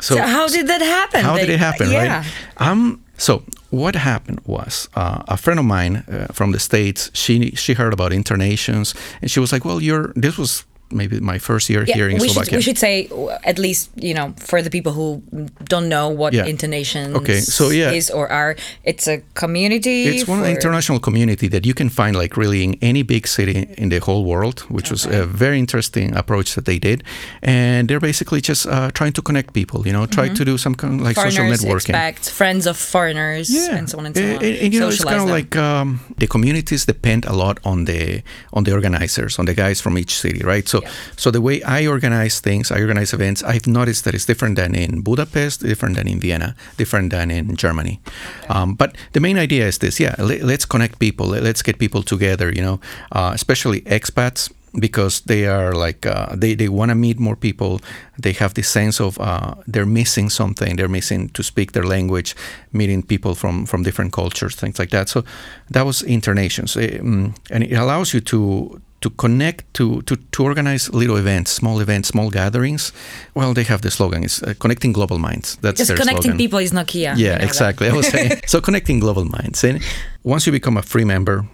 so, 0.00 0.14
So 0.16 0.22
how 0.22 0.48
did 0.48 0.66
that 0.66 0.80
happen? 0.82 1.20
how 1.24 1.34
They- 1.34 1.46
did 1.46 1.50
it 1.54 1.58
happen, 1.60 1.90
yeah. 1.90 2.16
right? 2.18 2.26
Um, 2.70 3.00
so 3.16 3.42
what 3.70 3.94
happened 3.94 4.40
was 4.46 4.88
uh, 4.96 5.22
a 5.28 5.36
friend 5.36 5.58
of 5.60 5.64
mine 5.66 5.96
uh, 6.08 6.26
from 6.32 6.52
the 6.52 6.58
states. 6.58 7.10
She 7.14 7.52
she 7.56 7.74
heard 7.74 7.92
about 7.92 8.12
internations, 8.12 8.94
and 9.22 9.30
she 9.30 9.40
was 9.40 9.52
like, 9.52 9.64
"Well, 9.64 9.80
you're." 9.80 10.12
This 10.22 10.36
was 10.38 10.64
maybe 10.90 11.18
my 11.20 11.38
first 11.38 11.68
year 11.70 11.84
Yeah, 11.86 11.94
here 11.94 12.08
in 12.08 12.18
we 12.18 12.28
should, 12.28 12.34
Slovakia. 12.34 12.56
we 12.58 12.62
should 12.62 12.78
say 12.78 13.08
at 13.44 13.58
least 13.58 13.90
you 13.96 14.14
know 14.14 14.34
for 14.38 14.62
the 14.62 14.70
people 14.70 14.92
who 14.92 15.22
don't 15.68 15.88
know 15.88 16.08
what 16.08 16.32
Yeah. 16.32 16.46
InterNations 16.46 17.14
Okay, 17.16 17.40
so, 17.40 17.70
yeah. 17.70 17.90
is 17.92 18.10
or 18.10 18.28
are 18.30 18.54
it's 18.84 19.08
a 19.08 19.22
community 19.34 20.04
It's 20.06 20.28
one 20.28 20.40
for- 20.42 20.48
international 20.50 21.00
community 21.00 21.48
that 21.48 21.64
you 21.66 21.74
can 21.74 21.88
find 21.90 22.14
like 22.16 22.36
really 22.36 22.62
in 22.62 22.76
any 22.82 23.02
big 23.02 23.26
city 23.26 23.66
in 23.78 23.88
the 23.88 23.98
whole 24.00 24.24
world, 24.24 24.60
which 24.70 24.90
was 24.90 25.04
a 25.06 25.26
very 25.26 25.58
interesting 25.58 26.14
approach 26.16 26.54
that 26.54 26.64
they 26.64 26.78
did. 26.78 27.02
And 27.42 27.88
they're 27.88 28.00
basically 28.10 28.40
just 28.40 28.66
uh, 28.66 28.90
trying 28.92 29.12
to 29.18 29.22
connect 29.22 29.52
people, 29.52 29.86
you 29.86 29.92
know, 29.92 30.06
try 30.06 30.28
to 30.28 30.44
do 30.44 30.56
some 30.58 30.74
kind 30.74 31.00
of 31.00 31.06
like 31.06 31.16
social 31.16 31.44
networking. 31.44 31.90
expect 31.96 32.30
friends 32.30 32.66
of 32.66 32.76
foreigners 32.76 33.50
yeah. 33.50 33.76
and 33.76 33.88
so 33.90 33.98
on 33.98 34.06
and 34.06 34.14
so 34.16 34.22
on 34.22 34.28
And- 34.44 34.58
and, 34.64 34.70
you 34.74 34.80
know, 34.80 34.88
it's 34.88 35.02
kind 35.04 35.20
of 35.20 35.26
them. 35.26 35.38
like 35.38 35.56
um, 35.56 36.00
the 36.18 36.26
communities 36.26 36.84
depend 36.86 37.24
a 37.26 37.32
lot 37.32 37.58
on 37.64 37.84
the 37.90 38.22
on 38.52 38.64
the 38.64 38.72
organizers, 38.72 39.38
on 39.38 39.44
the 39.46 39.54
guys 39.54 39.80
from 39.80 39.94
each 39.98 40.14
city, 40.24 40.40
right? 40.44 40.66
So, 40.68 40.73
Yeah. 40.82 40.90
so 41.16 41.30
the 41.30 41.40
way 41.40 41.62
I 41.62 41.86
organize 41.86 42.40
things, 42.40 42.70
I 42.70 42.80
organize 42.80 43.12
events. 43.12 43.42
I've 43.42 43.66
noticed 43.66 44.04
that 44.04 44.14
it's 44.14 44.26
different 44.26 44.56
than 44.56 44.74
in 44.74 45.02
Budapest, 45.02 45.62
different 45.62 45.96
than 45.96 46.08
in 46.08 46.20
Vienna, 46.20 46.54
different 46.76 47.10
than 47.10 47.30
in 47.30 47.56
Germany. 47.56 48.00
Um, 48.48 48.74
but 48.74 48.96
the 49.12 49.20
main 49.20 49.38
idea 49.38 49.66
is 49.66 49.78
this: 49.78 50.00
yeah, 50.00 50.14
let, 50.18 50.42
us 50.42 50.64
connect 50.64 50.98
people, 50.98 51.26
let, 51.26 51.42
us 51.44 51.62
get 51.62 51.78
people 51.78 52.02
together. 52.02 52.52
You 52.52 52.62
know, 52.62 52.80
uh, 53.12 53.32
especially 53.34 53.82
expats 53.82 54.50
because 54.78 55.20
they 55.22 55.46
are 55.46 55.72
like 55.72 56.06
uh, 56.06 56.34
they, 56.34 56.54
they 56.54 56.68
want 56.68 56.90
to 56.90 56.94
meet 56.94 57.18
more 57.18 57.36
people 57.36 57.80
they 58.18 58.32
have 58.32 58.54
this 58.54 58.68
sense 58.68 59.00
of 59.00 59.18
uh, 59.20 59.54
they're 59.66 59.86
missing 59.86 60.28
something 60.28 60.76
they're 60.76 60.88
missing 60.88 61.28
to 61.28 61.42
speak 61.42 61.72
their 61.72 61.84
language 61.84 62.34
meeting 62.72 63.02
people 63.02 63.34
from 63.34 63.66
from 63.66 63.82
different 63.82 64.12
cultures 64.12 64.54
things 64.56 64.78
like 64.78 64.90
that 64.90 65.08
so 65.08 65.22
that 65.70 65.86
was 65.86 66.02
internations 66.02 66.76
Eh, 66.76 66.98
mm, 66.98 67.34
and 67.50 67.64
it 67.64 67.76
allows 67.76 68.12
you 68.12 68.20
to 68.20 68.80
to 69.04 69.10
connect 69.10 69.60
to, 69.74 70.00
to 70.08 70.16
to 70.16 70.42
organize 70.42 70.84
little 71.00 71.18
events 71.18 71.50
small 71.52 71.80
events 71.80 72.08
small 72.08 72.30
gatherings. 72.30 72.92
Well 73.34 73.52
they 73.54 73.64
have 73.64 73.80
the 73.82 73.90
slogan 73.90 74.24
is 74.24 74.42
uh, 74.42 74.54
connecting 74.58 74.92
global 74.94 75.18
minds. 75.18 75.56
That's 75.62 75.78
just 75.78 75.88
their 75.88 75.98
connecting 76.02 76.32
slogan. 76.32 76.38
people 76.38 76.58
is 76.66 76.72
Nokia 76.72 77.02
yeah 77.02 77.14
you 77.16 77.28
know 77.28 77.44
exactly. 77.48 77.86
I 77.88 77.92
was 77.92 78.06
saying 78.08 78.30
so 78.46 78.60
connecting 78.60 79.00
global 79.00 79.24
minds. 79.38 79.64
And 79.64 79.82
once 80.22 80.46
you 80.46 80.52
become 80.52 80.78
a 80.78 80.82
free 80.82 81.04
member 81.04 81.44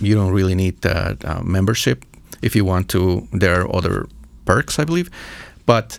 you 0.00 0.14
don't 0.14 0.32
really 0.38 0.54
need 0.54 0.76
uh, 0.86 1.14
uh, 1.24 1.42
membership 1.42 2.04
if 2.42 2.54
you 2.56 2.64
want 2.64 2.88
to. 2.88 3.26
There 3.42 3.54
are 3.60 3.66
other 3.78 4.06
perks 4.44 4.78
i 4.78 4.84
believe. 4.84 5.10
But 5.66 5.98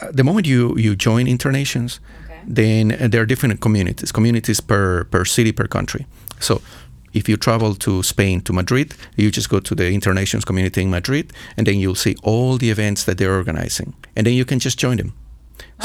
uh, 0.00 0.12
the 0.18 0.22
moment 0.22 0.46
you 0.46 0.76
you 0.78 0.94
join 0.96 1.26
internations 1.26 2.00
Okay. 2.32 2.40
then 2.54 3.10
there 3.10 3.20
are 3.22 3.26
different 3.26 3.60
communities 3.60 4.12
communities 4.12 4.60
per 4.60 5.04
per 5.10 5.24
city 5.24 5.52
per 5.52 5.66
country. 5.68 6.06
So 6.40 6.60
if 7.12 7.28
you 7.28 7.36
travel 7.36 7.74
to 7.76 8.02
Spain 8.02 8.40
to 8.42 8.52
Madrid, 8.52 8.94
you 9.16 9.30
just 9.30 9.48
go 9.48 9.60
to 9.60 9.74
the 9.74 9.84
Internations 9.92 10.44
community 10.44 10.82
in 10.82 10.90
Madrid, 10.90 11.32
and 11.56 11.66
then 11.66 11.78
you'll 11.78 11.94
see 11.94 12.16
all 12.22 12.58
the 12.58 12.70
events 12.70 13.04
that 13.04 13.18
they're 13.18 13.34
organizing, 13.34 13.94
and 14.16 14.26
then 14.26 14.34
you 14.34 14.44
can 14.44 14.58
just 14.58 14.78
join 14.78 14.96
them. 14.96 15.12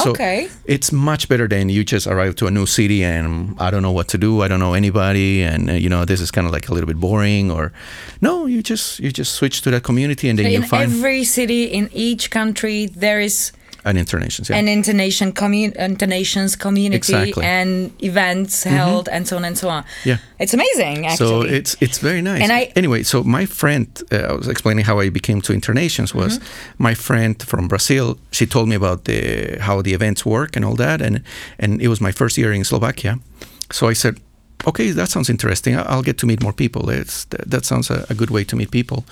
So 0.04 0.12
Okay. 0.12 0.48
it's 0.66 0.92
much 0.92 1.28
better 1.28 1.48
than 1.48 1.70
you 1.70 1.84
just 1.84 2.08
arrive 2.08 2.36
to 2.36 2.48
a 2.48 2.52
new 2.52 2.66
city 2.66 3.04
and 3.04 3.56
I 3.60 3.72
don't 3.72 3.82
know 3.82 3.92
what 3.92 4.08
to 4.10 4.18
do. 4.18 4.44
I 4.44 4.48
don't 4.48 4.60
know 4.60 4.74
anybody, 4.76 5.42
and 5.44 5.70
uh, 5.70 5.74
you 5.74 5.90
know 5.90 6.06
this 6.06 6.22
is 6.22 6.30
kind 6.32 6.46
of 6.48 6.54
like 6.54 6.70
a 6.70 6.74
little 6.74 6.88
bit 6.88 6.98
boring. 7.00 7.50
Or 7.52 7.72
no, 8.22 8.46
you 8.48 8.62
just 8.62 9.00
you 9.00 9.12
just 9.12 9.34
switch 9.34 9.62
to 9.62 9.72
that 9.72 9.84
community, 9.84 10.30
and 10.30 10.38
then 10.38 10.52
you 10.52 10.62
in 10.62 10.68
find 10.68 10.92
every 10.92 11.24
city 11.24 11.64
in 11.66 11.90
each 11.94 12.30
country 12.30 12.86
there 12.88 13.20
is 13.20 13.52
an 13.86 13.98
internations. 13.98 14.50
Yeah. 14.50 14.58
an 14.60 14.68
internation 14.68 15.32
commun- 15.32 15.74
internations 15.80 16.56
community 16.58 16.98
Exactly. 16.98 17.44
Mm-hmm. 17.44 17.70
and 17.70 17.92
events 18.04 18.64
held 18.64 19.08
and 19.10 19.28
so 19.28 19.38
on 19.38 19.46
and 19.46 19.58
so 19.58 19.70
on 19.70 19.84
Yeah. 20.04 20.18
it's 20.40 20.54
amazing 20.54 21.06
actually 21.06 21.28
So 21.28 21.42
it's 21.58 21.76
it's 21.82 22.00
very 22.00 22.22
nice. 22.22 22.42
And 22.44 22.52
I- 22.52 22.72
anyway, 22.76 23.04
so 23.04 23.24
my 23.24 23.46
friend, 23.46 23.88
uh, 24.12 24.18
I 24.32 24.34
was 24.34 24.48
explaining 24.48 24.86
how 24.86 25.00
I 25.00 25.10
became 25.10 25.42
to 25.42 25.54
internations 25.54 26.14
was 26.14 26.38
Mm-hmm. 26.40 26.84
my 26.84 26.94
friend 26.96 27.36
from 27.44 27.68
Brazil. 27.68 28.18
She 28.32 28.46
told 28.46 28.68
me 28.68 28.76
about 28.76 29.04
the 29.06 29.58
how 29.60 29.82
the 29.82 29.94
events 29.94 30.24
work 30.26 30.56
and 30.58 30.66
all 30.66 30.76
that, 30.76 31.02
and 31.02 31.22
and 31.60 31.82
it 31.82 31.88
was 31.88 32.00
my 32.02 32.12
first 32.12 32.38
year 32.38 32.52
in 32.54 32.64
Slovakia. 32.64 33.20
So 33.72 33.90
I 33.90 33.94
said, 33.96 34.16
okay, 34.66 34.92
that 34.94 35.10
sounds 35.10 35.30
interesting. 35.30 35.76
I'll 35.76 36.04
get 36.04 36.18
to 36.18 36.26
meet 36.26 36.42
more 36.42 36.54
people. 36.54 36.90
It's 36.90 37.26
that, 37.30 37.50
that 37.52 37.66
sounds 37.66 37.90
a, 37.90 38.06
a 38.10 38.14
good 38.14 38.30
way 38.30 38.44
to 38.46 38.56
meet 38.56 38.70
people. 38.72 39.04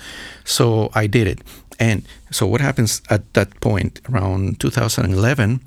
So 0.44 0.90
I 0.94 1.06
did 1.08 1.26
it. 1.26 1.40
And 1.78 2.02
so 2.30 2.46
what 2.46 2.60
happens 2.60 3.02
at 3.08 3.22
that 3.34 3.48
point 3.60 4.00
around 4.10 4.58
2011 4.60 5.60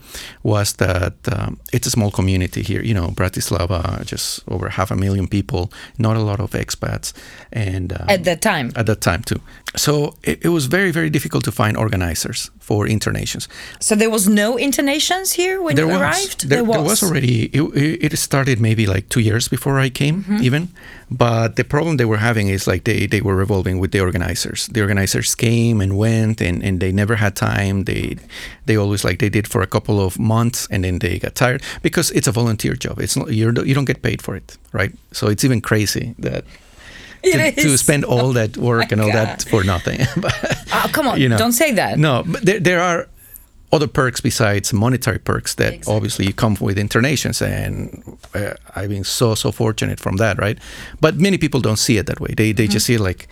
was 0.43 0.74
that 0.74 1.13
um, 1.32 1.58
it's 1.74 1.88
a 1.88 1.91
small 1.91 2.12
community 2.12 2.62
here. 2.62 2.82
You 2.82 2.93
know, 2.93 3.08
Bratislava, 3.10 4.06
just 4.06 4.41
over 4.48 4.69
half 4.69 4.91
a 4.91 4.95
million 4.95 5.28
people, 5.28 5.72
not 5.98 6.15
a 6.17 6.19
lot 6.22 6.39
of 6.39 6.52
expats, 6.52 7.13
and 7.52 7.93
um, 7.93 8.10
at 8.10 8.24
that 8.26 8.41
time 8.41 8.72
at 8.76 8.86
that 8.86 9.02
time 9.02 9.22
too. 9.24 9.39
So 9.78 10.15
it, 10.24 10.38
it 10.45 10.50
was 10.50 10.65
very 10.67 10.91
very 10.91 11.10
difficult 11.10 11.43
to 11.45 11.52
find 11.52 11.78
organizers 11.78 12.52
for 12.60 12.88
internations. 12.88 13.48
so 13.80 13.95
there 13.95 14.10
was 14.17 14.28
no 14.28 14.58
internations 14.58 15.28
here 15.41 15.58
when 15.65 15.76
There 15.76 15.86
you 15.86 15.91
was, 15.93 16.02
arrived 16.02 16.39
there, 16.50 16.63
there 16.63 16.84
was 16.84 17.02
already. 17.04 17.38
It, 17.58 17.63
it 18.13 18.17
started 18.19 18.60
maybe 18.60 18.86
like 18.93 19.06
two 19.10 19.22
years 19.30 19.48
before 19.50 19.86
I 19.86 19.89
came, 19.89 20.10
Mm-hmm. 20.19 20.43
even. 20.48 20.67
But 21.12 21.50
the 21.56 21.63
problem 21.63 21.98
they 21.98 22.06
were 22.06 22.22
having 22.30 22.48
is 22.50 22.67
like 22.72 22.84
they, 22.84 23.08
they 23.08 23.22
were 23.22 23.36
revolving 23.36 23.80
with 23.82 23.91
the 23.91 24.00
organizers. 24.08 24.67
The 24.76 24.82
organizers 24.82 25.34
came 25.36 25.82
and 25.84 25.91
went, 25.98 26.38
and, 26.41 26.48
and 26.63 26.79
they 26.79 26.91
never 26.91 27.15
had 27.15 27.33
time. 27.35 27.83
They 27.83 28.15
they 28.65 28.77
always 28.77 29.03
like 29.03 29.17
they 29.17 29.29
did 29.29 29.47
for 29.47 29.62
a 29.62 29.67
couple 29.67 29.99
of 30.05 30.17
months, 30.17 30.67
and 30.71 30.83
then 30.83 30.99
they 30.99 31.19
got 31.19 31.33
tired 31.35 31.62
because 31.81 32.12
it's 32.17 32.27
a 32.27 32.31
volunteer 32.31 32.75
job. 32.75 32.99
It's 32.99 33.15
not 33.15 33.27
you're, 33.31 33.53
you 33.65 33.73
don't 33.73 33.88
get 33.88 34.01
paid 34.01 34.21
for 34.21 34.35
it, 34.35 34.57
right? 34.73 34.91
So 35.12 35.27
it's 35.27 35.43
even 35.43 35.62
crazy 35.62 36.15
that. 36.19 36.43
To, 37.23 37.51
to 37.51 37.77
spend 37.77 38.05
all 38.05 38.33
that 38.33 38.55
work 38.71 38.91
my 38.91 38.93
and 38.93 39.01
all 39.01 39.12
God. 39.12 39.27
that 39.27 39.43
for 39.49 39.63
nothing. 39.65 39.99
But, 40.21 40.33
oh 40.73 40.89
come 40.93 41.05
on 41.09 41.19
you 41.19 41.27
know. 41.29 41.38
don't 41.38 41.51
say 41.51 41.73
that 41.73 41.97
no, 41.99 42.23
but 42.25 42.45
there, 42.45 42.59
there 42.62 42.79
are 42.81 43.07
other 43.71 43.88
perks 43.88 44.21
besides 44.21 44.71
monetary 44.73 45.19
perks 45.19 45.53
that 45.55 45.73
Exactly. 45.73 45.95
obviously 45.95 46.33
come 46.33 46.55
with 46.62 46.77
internations, 46.77 47.41
and 47.41 48.17
uh, 48.33 48.53
I've 48.75 48.89
been 48.89 49.03
so 49.03 49.35
so 49.35 49.51
fortunate 49.51 49.99
from 49.99 50.17
that, 50.17 50.38
right? 50.38 50.57
But 51.01 51.15
many 51.19 51.38
people 51.38 51.59
don't 51.62 51.77
see 51.79 51.97
it 51.99 52.05
that 52.05 52.19
way. 52.19 52.33
They 52.35 52.53
they 52.53 52.67
just 52.67 52.85
see 52.85 52.95
it 52.95 53.01
like. 53.01 53.27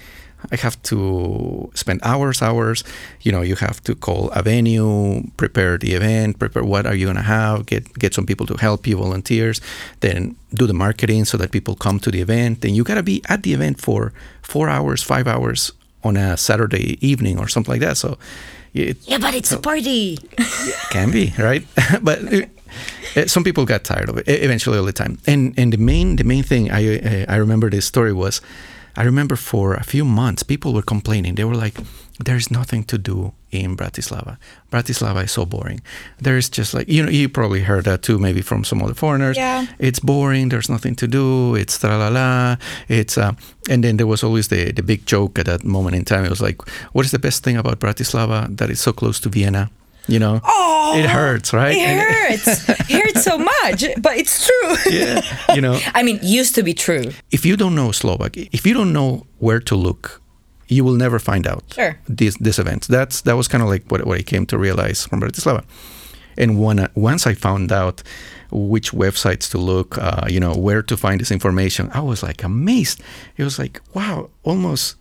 I 0.51 0.55
have 0.57 0.81
to 0.83 1.69
spend 1.73 1.99
hours, 2.03 2.41
hours. 2.41 2.83
You 3.21 3.31
know, 3.31 3.41
you 3.41 3.55
have 3.55 3.83
to 3.83 3.95
call 3.95 4.29
a 4.31 4.41
venue, 4.43 5.23
prepare 5.35 5.77
the 5.77 5.93
event, 5.93 6.39
prepare 6.39 6.63
what 6.63 6.85
are 6.85 6.95
you 6.95 7.07
gonna 7.07 7.21
have, 7.21 7.65
get 7.65 7.91
get 7.99 8.13
some 8.13 8.25
people 8.25 8.45
to 8.47 8.55
help 8.55 8.87
you, 8.87 8.97
volunteers, 8.97 9.61
then 9.99 10.35
do 10.53 10.67
the 10.67 10.73
marketing 10.73 11.25
so 11.25 11.37
that 11.37 11.51
people 11.51 11.75
come 11.75 11.99
to 11.99 12.11
the 12.11 12.21
event. 12.21 12.61
Then 12.61 12.75
you 12.75 12.83
gotta 12.83 13.03
be 13.03 13.21
at 13.27 13.43
the 13.43 13.53
event 13.53 13.81
for 13.81 14.13
four 14.41 14.69
hours, 14.69 15.03
five 15.03 15.27
hours 15.27 15.71
on 16.03 16.17
a 16.17 16.37
Saturday 16.37 16.97
evening 17.05 17.39
or 17.39 17.47
something 17.47 17.71
like 17.71 17.81
that. 17.81 17.97
So 17.97 18.17
it, 18.73 18.97
yeah 19.07 19.17
but 19.17 19.33
it's 19.33 19.51
a 19.51 19.59
party 19.59 20.17
can 20.91 21.11
be 21.11 21.33
right, 21.37 21.65
but 22.01 22.21
uh, 22.33 22.41
uh, 23.15 23.25
some 23.25 23.43
people 23.43 23.65
got 23.65 23.83
tired 23.83 24.09
of 24.09 24.17
it 24.17 24.27
eventually 24.27 24.77
all 24.77 24.85
the 24.85 24.93
time. 24.93 25.17
And 25.25 25.53
and 25.57 25.73
the 25.73 25.77
main 25.77 26.17
the 26.17 26.23
main 26.23 26.43
thing 26.43 26.71
I 26.71 26.99
uh, 26.99 27.25
I 27.27 27.37
remember 27.37 27.69
this 27.69 27.85
story 27.85 28.13
was, 28.13 28.41
I 28.97 29.03
remember 29.03 29.35
for 29.35 29.75
a 29.75 29.83
few 29.83 30.03
months 30.03 30.43
people 30.43 30.73
were 30.73 30.81
complaining. 30.81 31.35
They 31.35 31.45
were 31.45 31.55
like, 31.65 31.79
"There's 32.25 32.49
nothing 32.49 32.83
to 32.85 32.97
do 32.97 33.33
in 33.51 33.77
Bratislava. 33.77 34.37
Bratislava 34.71 35.23
is 35.23 35.31
so 35.31 35.45
boring. 35.45 35.81
There's 36.19 36.49
just 36.49 36.73
like 36.73 36.87
you 36.89 37.03
know 37.03 37.09
you 37.09 37.29
probably 37.29 37.61
heard 37.61 37.85
that 37.85 38.01
too, 38.01 38.19
maybe 38.19 38.41
from 38.41 38.63
some 38.63 38.81
other 38.83 38.95
foreigners. 38.95 39.37
Yeah. 39.37 39.65
It's 39.79 39.99
boring. 39.99 40.49
There's 40.49 40.69
nothing 40.69 40.95
to 40.95 41.07
do. 41.07 41.55
It's 41.55 41.77
tra 41.79 41.97
la 41.97 42.09
la. 42.09 42.57
It's 42.87 43.17
uh, 43.17 43.33
and 43.69 43.83
then 43.83 43.97
there 43.97 44.07
was 44.07 44.23
always 44.23 44.47
the 44.47 44.71
the 44.73 44.83
big 44.83 45.05
joke 45.05 45.39
at 45.39 45.45
that 45.45 45.63
moment 45.63 45.95
in 45.95 46.03
time. 46.03 46.25
It 46.25 46.29
was 46.29 46.41
like, 46.41 46.57
what 46.93 47.05
is 47.05 47.11
the 47.11 47.19
best 47.19 47.43
thing 47.43 47.57
about 47.57 47.79
Bratislava? 47.79 48.47
that 48.57 48.69
is 48.69 48.79
so 48.79 48.91
close 48.93 49.19
to 49.21 49.29
Vienna. 49.29 49.69
You 50.07 50.19
know, 50.19 50.39
Oh, 50.43 50.93
it 50.97 51.05
hurts, 51.09 51.51
right? 51.53 51.75
it 51.75 51.81
And- 51.81 52.01
hurts 52.01 52.69
it 52.89 52.99
hurts 53.03 53.23
so 53.23 53.37
much 53.37 53.83
but 54.01 54.13
it's 54.17 54.47
true 54.47 54.75
yeah, 54.99 55.21
you 55.55 55.61
know, 55.61 55.75
I 55.93 56.03
mean 56.03 56.19
used 56.23 56.55
to 56.55 56.63
be 56.63 56.73
true 56.73 57.11
if 57.31 57.45
you 57.45 57.55
don't 57.57 57.75
know 57.75 57.91
Slovak, 57.91 58.37
if 58.37 58.65
you 58.65 58.73
don't 58.73 58.91
know 58.93 59.25
where 59.39 59.59
to 59.59 59.75
look, 59.75 60.21
you 60.69 60.83
will 60.85 60.95
never 60.95 61.19
find 61.19 61.45
out 61.47 61.63
Sure. 61.75 61.93
these 62.07 62.35
these 62.39 62.59
events. 62.61 62.87
That's 62.87 63.21
that 63.21 63.35
was 63.35 63.47
kind 63.47 63.63
of 63.63 63.69
like 63.69 63.83
what, 63.91 64.05
what 64.05 64.17
I 64.19 64.23
came 64.23 64.45
to 64.45 64.57
realize 64.57 65.05
from 65.09 65.19
Bratislava. 65.21 65.63
And 66.37 66.49
when 66.63 66.87
once 66.95 67.25
I 67.31 67.33
found 67.35 67.71
out 67.71 68.03
which 68.51 68.91
websites 68.93 69.49
to 69.51 69.57
look, 69.57 69.97
uh, 69.97 70.27
you 70.29 70.39
know, 70.39 70.53
where 70.55 70.83
to 70.83 70.95
find 70.95 71.19
this 71.19 71.31
information, 71.31 71.89
I 71.93 71.99
was 71.99 72.21
like 72.23 72.43
amazed. 72.45 73.01
It 73.37 73.43
was 73.43 73.57
like, 73.59 73.81
wow, 73.93 74.29
almost 74.43 74.95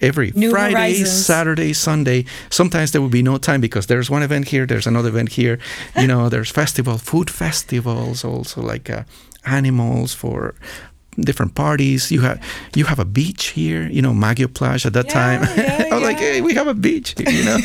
every 0.00 0.32
New 0.34 0.50
Friday, 0.50 0.74
horizons. 0.74 1.26
Saturday, 1.26 1.72
Sunday. 1.72 2.24
Sometimes 2.50 2.92
there 2.92 3.00
will 3.00 3.08
be 3.08 3.22
no 3.22 3.38
time 3.38 3.60
because 3.60 3.86
there's 3.86 4.10
one 4.10 4.22
event 4.22 4.48
here, 4.48 4.66
there's 4.66 4.86
another 4.86 5.08
event 5.08 5.30
here. 5.30 5.58
You 5.98 6.06
know, 6.06 6.28
there's 6.28 6.50
festival, 6.50 6.98
food 6.98 7.30
festivals, 7.30 8.24
also 8.24 8.60
like 8.62 8.90
uh, 8.90 9.04
animals 9.44 10.14
for 10.14 10.54
different 11.20 11.54
parties. 11.54 12.10
You 12.10 12.20
have 12.22 12.38
you 12.74 12.84
have 12.86 12.98
a 12.98 13.04
beach 13.04 13.46
here, 13.56 13.88
you 13.88 14.02
know, 14.02 14.12
Magio 14.12 14.46
Pláž 14.46 14.86
at 14.86 14.92
that 14.92 15.08
time. 15.08 15.42
yeah, 15.56 15.88
I 15.92 15.94
was 15.94 16.02
like, 16.02 16.18
hey, 16.18 16.40
we 16.40 16.54
have 16.54 16.66
a 16.66 16.74
beach, 16.74 17.14
here, 17.16 17.30
you 17.30 17.44
know. 17.44 17.58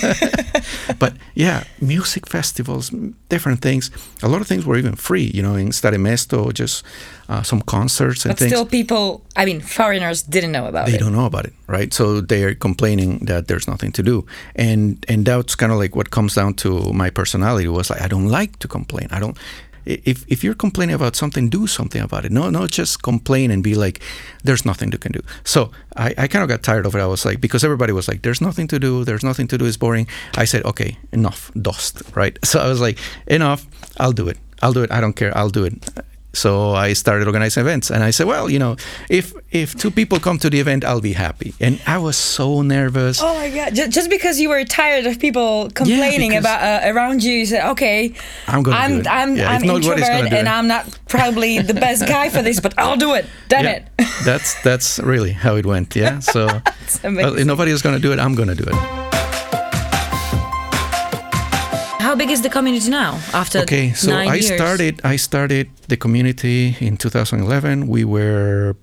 but 0.99 1.13
yeah, 1.35 1.63
music 1.81 2.27
festivals, 2.27 2.91
different 3.29 3.61
things. 3.61 3.91
A 4.23 4.27
lot 4.27 4.41
of 4.41 4.47
things 4.47 4.65
were 4.65 4.77
even 4.77 4.95
free, 4.95 5.31
you 5.33 5.41
know, 5.41 5.55
in 5.55 5.71
Stare 5.71 5.97
Mesto, 5.99 6.53
just 6.53 6.83
uh, 7.29 7.41
some 7.43 7.61
concerts 7.61 8.25
and 8.25 8.31
But 8.31 8.39
things. 8.39 8.51
still, 8.51 8.65
people, 8.65 9.21
I 9.35 9.45
mean, 9.45 9.61
foreigners 9.61 10.21
didn't 10.23 10.51
know 10.51 10.67
about 10.67 10.85
they 10.85 10.93
it. 10.93 10.99
They 10.99 11.03
don't 11.03 11.13
know 11.13 11.25
about 11.25 11.45
it, 11.45 11.53
right? 11.67 11.93
So 11.93 12.21
they 12.21 12.43
are 12.43 12.55
complaining 12.55 13.19
that 13.25 13.47
there's 13.47 13.67
nothing 13.67 13.91
to 13.93 14.03
do, 14.03 14.25
and 14.55 15.05
and 15.07 15.25
that's 15.25 15.55
kind 15.55 15.71
of 15.71 15.77
like 15.79 15.95
what 15.95 16.09
comes 16.09 16.35
down 16.35 16.53
to 16.55 16.91
my 16.93 17.09
personality 17.09 17.67
was 17.67 17.89
like 17.89 18.01
I 18.01 18.07
don't 18.07 18.27
like 18.27 18.59
to 18.59 18.67
complain. 18.67 19.07
I 19.11 19.19
don't. 19.19 19.37
If 19.86 20.26
if 20.28 20.44
you're 20.44 20.56
complaining 20.56 20.96
about 20.96 21.15
something, 21.15 21.50
do 21.50 21.67
something 21.67 22.02
about 22.02 22.26
it. 22.26 22.32
No, 22.32 22.50
no, 22.50 22.67
just 22.67 23.02
complain 23.02 23.52
and 23.52 23.63
be 23.63 23.76
like, 23.76 24.02
there's 24.44 24.65
nothing 24.65 24.91
you 24.91 24.98
can 24.98 25.12
do. 25.12 25.22
So 25.44 25.72
I, 25.96 26.13
I 26.17 26.28
kind 26.28 26.44
of 26.44 26.50
got 26.50 26.63
tired 26.63 26.86
of 26.86 26.96
it. 26.96 27.00
I 27.00 27.08
was 27.08 27.26
like, 27.26 27.41
because 27.41 27.63
everybody 27.63 27.94
was 27.94 28.08
like, 28.08 28.22
there's 28.22 28.41
nothing 28.41 28.67
to 28.70 28.80
do. 28.80 29.04
There's 29.04 29.24
nothing 29.24 29.48
to 29.50 29.58
do. 29.58 29.65
It's 29.65 29.78
boring. 29.78 30.08
I 30.36 30.46
said, 30.46 30.63
okay, 30.65 30.98
enough, 31.12 31.52
dust, 31.62 32.02
right? 32.15 32.38
So 32.52 32.60
I 32.60 32.67
was 32.67 32.82
like, 32.82 33.00
enough. 33.28 33.65
I'll 33.98 34.12
do 34.12 34.28
it. 34.28 34.38
I'll 34.62 34.74
do 34.74 34.84
it. 34.84 34.91
I 34.91 35.00
don't 35.02 35.15
care. 35.15 35.36
I'll 35.38 35.50
do 35.50 35.63
it. 35.63 35.74
So 36.34 36.72
I 36.72 36.94
started 36.94 37.28
organizing 37.28 37.62
events, 37.62 37.91
and 37.91 38.04
I 38.04 38.12
said, 38.12 38.26
"Well, 38.26 38.50
you 38.50 38.58
know, 38.58 38.78
if 39.10 39.34
if 39.52 39.76
two 39.76 39.91
people 39.91 40.17
come 40.20 40.38
to 40.39 40.50
the 40.50 40.60
event, 40.62 40.86
I'll 40.86 41.02
be 41.02 41.12
happy." 41.13 41.54
And 41.60 41.80
I 41.86 41.98
was 41.98 42.15
so 42.15 42.62
nervous. 42.62 43.20
Oh 43.22 43.34
my 43.36 43.50
god! 43.50 43.76
Just, 43.76 43.91
just 43.91 44.10
because 44.10 44.39
you 44.39 44.48
were 44.50 44.63
tired 44.63 45.06
of 45.08 45.20
people 45.20 45.70
complaining 45.74 46.32
because- 46.32 46.46
about 46.46 46.62
uh, 46.63 46.89
around 46.94 47.22
you, 47.22 47.34
you 47.34 47.46
said, 47.46 47.70
"Okay, 47.72 48.13
I'm 48.48 48.63
gonna 48.63 48.78
I'm 48.78 48.91
do 48.91 49.00
it. 49.02 49.08
I'm, 49.08 49.36
Yeah, 49.36 49.50
I'm 49.52 49.62
if 49.62 49.67
not, 49.67 49.74
what 49.84 50.00
is 50.00 50.08
gonna 50.08 50.20
introvert 50.20 50.39
and? 50.39 50.48
I'm 50.50 50.67
not 50.67 50.88
probably 51.10 51.60
the 51.60 51.74
best 51.74 52.08
guy 52.08 52.30
for 52.30 52.41
this, 52.41 52.62
but 52.62 52.74
I'll 52.78 52.96
do 52.98 53.13
it. 53.13 53.26
Damn 53.50 53.65
Yeah, 53.65 53.72
it!" 54.00 54.08
that's 54.24 54.56
that's 54.63 55.00
really 55.00 55.34
how 55.34 55.58
it 55.58 55.65
went. 55.65 55.96
Yeah. 55.96 56.20
So 56.32 56.48
amazing. 57.04 57.15
well, 57.15 57.38
if 57.38 57.46
nobody 57.46 57.72
is 57.72 57.82
going 57.82 57.96
to 57.96 58.02
do 58.02 58.13
it. 58.13 58.20
I'm 58.20 58.36
going 58.36 58.48
to 58.48 58.56
do 58.56 58.63
it. 58.63 59.20
How 62.01 62.15
big 62.15 62.31
is 62.31 62.41
the 62.41 62.49
community 62.49 62.89
now? 62.89 63.19
After 63.33 63.59
Okay. 63.59 63.93
So 63.93 64.11
I 64.11 64.35
years? 64.35 64.47
started 64.47 65.01
I 65.03 65.17
started 65.17 65.67
the 65.87 65.97
community 65.97 66.75
in 66.79 66.97
2011. 66.97 67.87
We 67.87 68.03
were 68.05 68.75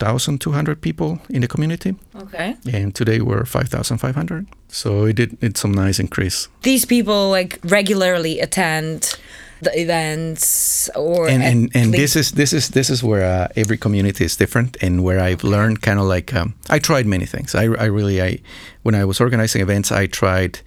1,200 0.00 0.80
people 0.80 1.18
in 1.28 1.40
the 1.40 1.48
community, 1.48 1.94
Okay. 2.14 2.54
and 2.72 2.94
today 2.94 3.20
we're 3.20 3.44
5,500. 3.44 4.46
So 4.68 5.06
it 5.06 5.16
did 5.16 5.36
it's 5.40 5.60
some 5.60 5.72
nice 5.72 5.98
increase. 6.02 6.48
These 6.62 6.84
people 6.86 7.30
like 7.30 7.58
regularly 7.64 8.40
attend 8.40 9.16
the 9.62 9.70
events, 9.80 10.88
or 10.94 11.28
and 11.28 11.42
and, 11.42 11.70
and 11.74 11.92
this 11.92 12.14
is 12.16 12.32
this 12.32 12.52
is 12.52 12.68
this 12.68 12.90
is 12.90 13.02
where 13.02 13.24
uh, 13.24 13.48
every 13.56 13.76
community 13.76 14.24
is 14.24 14.36
different 14.36 14.76
and 14.82 15.02
where 15.02 15.20
I've 15.20 15.42
learned 15.42 15.82
kind 15.82 15.98
of 15.98 16.06
like 16.14 16.32
um, 16.36 16.54
I 16.70 16.78
tried 16.78 17.06
many 17.06 17.26
things. 17.26 17.54
I, 17.54 17.64
I 17.84 17.86
really 17.86 18.22
I 18.22 18.38
when 18.84 18.94
I 18.94 19.04
was 19.04 19.20
organizing 19.20 19.62
events 19.62 19.90
I 19.90 20.06
tried 20.08 20.60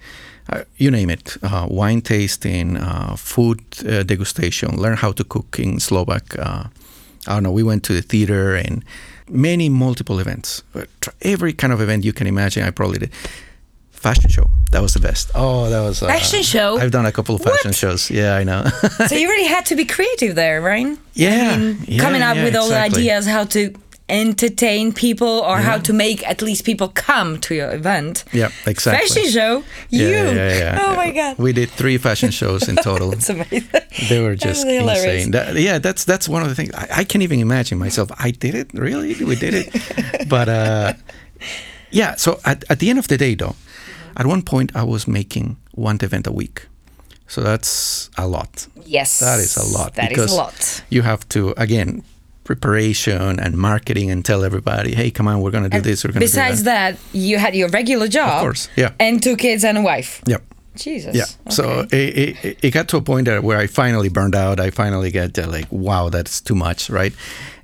uh, 0.48 0.64
you 0.76 0.90
name 0.90 1.10
it 1.10 1.36
uh, 1.42 1.66
wine 1.70 2.00
tasting, 2.00 2.76
uh, 2.76 3.16
food 3.16 3.60
uh, 3.80 4.02
degustation, 4.04 4.76
learn 4.76 4.96
how 4.96 5.12
to 5.12 5.24
cook 5.24 5.58
in 5.58 5.80
Slovak. 5.80 6.36
Uh, 6.38 6.64
I 7.26 7.34
don't 7.34 7.42
know. 7.42 7.52
We 7.52 7.62
went 7.62 7.84
to 7.84 7.92
the 7.92 8.02
theater 8.02 8.56
and 8.56 8.84
many 9.28 9.68
multiple 9.68 10.18
events. 10.18 10.62
But 10.72 10.88
every 11.22 11.52
kind 11.52 11.72
of 11.72 11.80
event 11.80 12.04
you 12.04 12.12
can 12.12 12.26
imagine, 12.26 12.64
I 12.64 12.70
probably 12.70 12.98
did. 12.98 13.12
Fashion 13.90 14.28
show. 14.30 14.50
That 14.72 14.82
was 14.82 14.94
the 14.94 15.00
best. 15.00 15.30
Oh, 15.34 15.70
that 15.70 15.80
was 15.80 16.02
uh, 16.02 16.08
Fashion 16.08 16.42
show? 16.42 16.76
I've 16.76 16.90
done 16.90 17.06
a 17.06 17.12
couple 17.12 17.36
of 17.36 17.42
fashion 17.42 17.68
What? 17.68 17.76
shows. 17.76 18.10
Yeah, 18.10 18.34
I 18.34 18.42
know. 18.42 18.64
so 19.06 19.14
you 19.14 19.28
really 19.28 19.46
had 19.46 19.64
to 19.66 19.76
be 19.76 19.84
creative 19.84 20.34
there, 20.34 20.60
right? 20.60 20.98
Yeah, 21.14 21.52
I 21.54 21.56
mean, 21.58 21.78
yeah, 21.86 22.02
coming 22.02 22.22
up 22.22 22.34
yeah, 22.34 22.44
with 22.44 22.56
all 22.56 22.68
the 22.68 22.80
ideas 22.80 23.26
how 23.26 23.44
to 23.44 23.72
entertain 24.08 24.92
people 24.92 25.28
or 25.28 25.58
how 25.58 25.78
to 25.78 25.92
make 25.92 26.26
at 26.28 26.42
least 26.42 26.64
people 26.64 26.88
come 26.88 27.38
to 27.40 27.54
your 27.54 27.70
event. 27.72 28.24
Yeah, 28.32 28.50
exactly. 28.66 29.06
Fashion 29.08 29.30
show, 29.30 29.64
you. 29.90 30.08
Yeah, 30.08 30.30
yeah, 30.30 30.58
yeah. 30.58 30.78
Oh 30.82 30.96
my 30.96 31.10
god. 31.12 31.38
We 31.38 31.52
did 31.52 31.70
three 31.70 31.98
fashion 31.98 32.30
shows 32.30 32.68
in 32.68 32.76
total. 32.76 33.12
It's 33.22 33.30
amazing. 33.30 33.68
they 34.08 34.20
were 34.20 34.34
just 34.36 34.66
hilarious. 34.66 35.04
insane. 35.26 35.30
That- 35.32 35.54
yeah, 35.56 35.78
that's 35.78 36.04
that's 36.04 36.28
one 36.28 36.42
of 36.42 36.48
the 36.48 36.54
things. 36.54 36.72
I, 36.74 36.88
I 37.00 37.04
can't 37.04 37.22
even 37.22 37.40
imagine 37.40 37.78
myself. 37.78 38.10
I 38.18 38.30
did 38.32 38.54
it, 38.54 38.72
really? 38.74 39.14
We 39.24 39.36
did 39.36 39.54
it. 39.54 40.28
but 40.28 40.48
uh, 40.48 40.92
yeah, 41.90 42.16
so 42.16 42.40
at, 42.44 42.64
at 42.70 42.78
the 42.78 42.90
end 42.90 42.98
of 42.98 43.08
the 43.08 43.16
day, 43.16 43.34
though, 43.34 43.54
at 44.16 44.26
one 44.26 44.42
point 44.42 44.74
I 44.74 44.82
was 44.82 45.06
making 45.06 45.56
one 45.72 45.98
event 46.02 46.26
a 46.26 46.32
week. 46.32 46.66
So 47.28 47.40
that's 47.40 48.10
a 48.18 48.26
lot. 48.26 48.66
Yes. 48.84 49.20
That 49.20 49.38
is 49.38 49.56
a 49.56 49.64
lot. 49.78 49.94
That 49.94 50.10
is 50.12 50.16
because 50.18 50.32
a 50.32 50.36
lot. 50.36 50.84
You 50.90 51.02
have 51.02 51.26
to, 51.30 51.54
again, 51.56 52.02
preparation 52.44 53.38
and 53.38 53.56
marketing 53.56 54.10
and 54.10 54.24
tell 54.24 54.44
everybody, 54.44 54.94
hey, 54.94 55.10
come 55.10 55.28
on, 55.28 55.40
we're 55.40 55.50
going 55.50 55.64
to 55.64 55.70
do 55.70 55.80
this, 55.80 56.04
we're 56.04 56.12
going 56.12 56.20
to 56.20 56.26
do 56.26 56.32
Besides 56.32 56.64
that. 56.64 56.96
that, 56.96 57.16
you 57.16 57.38
had 57.38 57.54
your 57.54 57.68
regular 57.68 58.08
job. 58.08 58.38
Of 58.38 58.42
course, 58.42 58.68
yeah. 58.76 58.92
And 58.98 59.22
two 59.22 59.36
kids 59.36 59.64
and 59.64 59.78
a 59.78 59.82
wife. 59.82 60.22
Yep. 60.26 60.42
Jesus. 60.74 61.14
Yeah. 61.14 61.24
So 61.50 61.86
it, 61.92 62.44
it, 62.44 62.58
it 62.64 62.70
got 62.70 62.88
to 62.88 62.96
a 62.96 63.02
point 63.02 63.26
that 63.26 63.42
where 63.44 63.58
I 63.58 63.66
finally 63.66 64.08
burned 64.08 64.34
out. 64.34 64.58
I 64.58 64.70
finally 64.70 65.10
got 65.10 65.38
uh, 65.38 65.46
like, 65.46 65.66
wow, 65.70 66.08
that's 66.08 66.40
too 66.40 66.54
much, 66.54 66.88
right? 66.88 67.12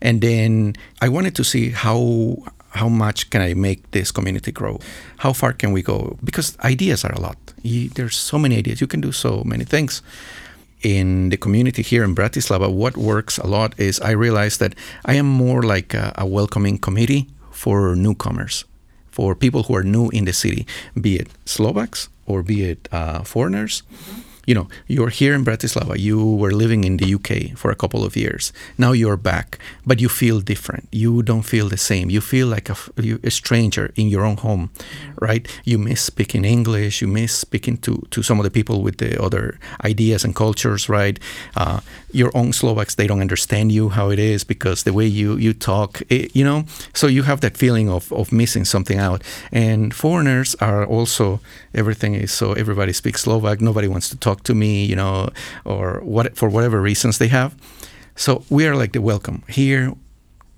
And 0.02 0.20
then 0.20 0.74
I 1.00 1.08
wanted 1.08 1.34
to 1.36 1.44
see 1.44 1.70
how 1.70 2.36
how 2.70 2.88
much 2.88 3.30
can 3.30 3.40
I 3.40 3.54
make 3.54 3.90
this 3.92 4.12
community 4.12 4.52
grow? 4.52 4.78
How 5.16 5.32
far 5.32 5.54
can 5.54 5.72
we 5.72 5.82
go? 5.82 6.18
Because 6.22 6.56
ideas 6.60 7.02
are 7.02 7.12
a 7.12 7.20
lot. 7.20 7.38
You, 7.62 7.88
there's 7.88 8.16
so 8.16 8.38
many 8.38 8.58
ideas. 8.58 8.80
You 8.80 8.86
can 8.86 9.00
do 9.00 9.10
so 9.10 9.42
many 9.44 9.64
things. 9.64 10.02
In 10.82 11.30
the 11.30 11.36
community 11.36 11.82
here 11.82 12.04
in 12.04 12.14
Bratislava, 12.14 12.72
what 12.72 12.96
works 12.96 13.38
a 13.38 13.46
lot 13.46 13.74
is 13.78 14.00
I 14.00 14.12
realized 14.12 14.60
that 14.60 14.74
I 15.04 15.14
am 15.14 15.26
more 15.26 15.62
like 15.62 15.92
a, 15.92 16.12
a 16.16 16.24
welcoming 16.24 16.78
committee 16.78 17.28
for 17.50 17.96
newcomers 17.96 18.64
for 19.10 19.34
people 19.34 19.64
who 19.64 19.74
are 19.74 19.82
new 19.82 20.08
in 20.10 20.24
the 20.26 20.32
city, 20.32 20.64
be 21.00 21.16
it 21.16 21.28
Slovaks 21.44 22.08
or 22.24 22.44
be 22.44 22.62
it 22.62 22.88
uh, 22.92 23.24
foreigners. 23.24 23.82
You 24.48 24.54
know, 24.54 24.68
you're 24.86 25.10
here 25.10 25.34
in 25.34 25.44
Bratislava. 25.44 25.98
You 25.98 26.24
were 26.24 26.52
living 26.52 26.84
in 26.84 26.96
the 26.96 27.14
UK 27.16 27.54
for 27.54 27.70
a 27.70 27.74
couple 27.74 28.02
of 28.02 28.16
years. 28.16 28.50
Now 28.78 28.92
you're 28.92 29.18
back, 29.18 29.58
but 29.84 30.00
you 30.00 30.08
feel 30.08 30.40
different. 30.40 30.88
You 30.90 31.22
don't 31.22 31.42
feel 31.42 31.68
the 31.68 31.76
same. 31.76 32.08
You 32.08 32.22
feel 32.22 32.46
like 32.46 32.70
a, 32.70 32.76
a 33.22 33.30
stranger 33.30 33.92
in 33.94 34.08
your 34.08 34.24
own 34.24 34.38
home, 34.38 34.70
right? 35.20 35.46
You 35.64 35.76
miss 35.76 36.00
speaking 36.00 36.46
English. 36.46 37.02
You 37.02 37.08
miss 37.08 37.34
speaking 37.34 37.76
to, 37.84 38.06
to 38.10 38.22
some 38.22 38.40
of 38.40 38.44
the 38.44 38.50
people 38.50 38.80
with 38.80 38.96
the 38.96 39.22
other 39.22 39.58
ideas 39.84 40.24
and 40.24 40.34
cultures, 40.34 40.88
right? 40.88 41.20
Uh, 41.54 41.80
your 42.10 42.30
own 42.34 42.54
Slovaks, 42.54 42.94
they 42.94 43.06
don't 43.06 43.20
understand 43.20 43.70
you 43.70 43.90
how 43.90 44.08
it 44.08 44.18
is 44.18 44.44
because 44.44 44.84
the 44.84 44.94
way 44.94 45.04
you, 45.06 45.36
you 45.36 45.52
talk, 45.52 46.00
it, 46.08 46.34
you 46.34 46.42
know, 46.42 46.64
so 46.94 47.06
you 47.06 47.24
have 47.24 47.42
that 47.42 47.58
feeling 47.58 47.90
of, 47.90 48.10
of 48.14 48.32
missing 48.32 48.64
something 48.64 48.98
out. 48.98 49.22
And 49.52 49.92
foreigners 49.92 50.54
are 50.54 50.86
also, 50.86 51.40
everything 51.74 52.14
is 52.14 52.32
so 52.32 52.54
everybody 52.54 52.94
speaks 52.94 53.24
Slovak, 53.24 53.60
nobody 53.60 53.88
wants 53.88 54.08
to 54.08 54.16
talk 54.16 54.37
to 54.44 54.54
me, 54.54 54.84
you 54.84 54.96
know, 54.96 55.30
or 55.64 56.00
what 56.02 56.36
for 56.36 56.48
whatever 56.48 56.80
reasons 56.80 57.18
they 57.18 57.28
have. 57.28 57.54
So 58.16 58.44
we 58.50 58.66
are 58.66 58.76
like 58.76 58.92
the 58.92 59.00
welcome 59.00 59.42
here. 59.48 59.92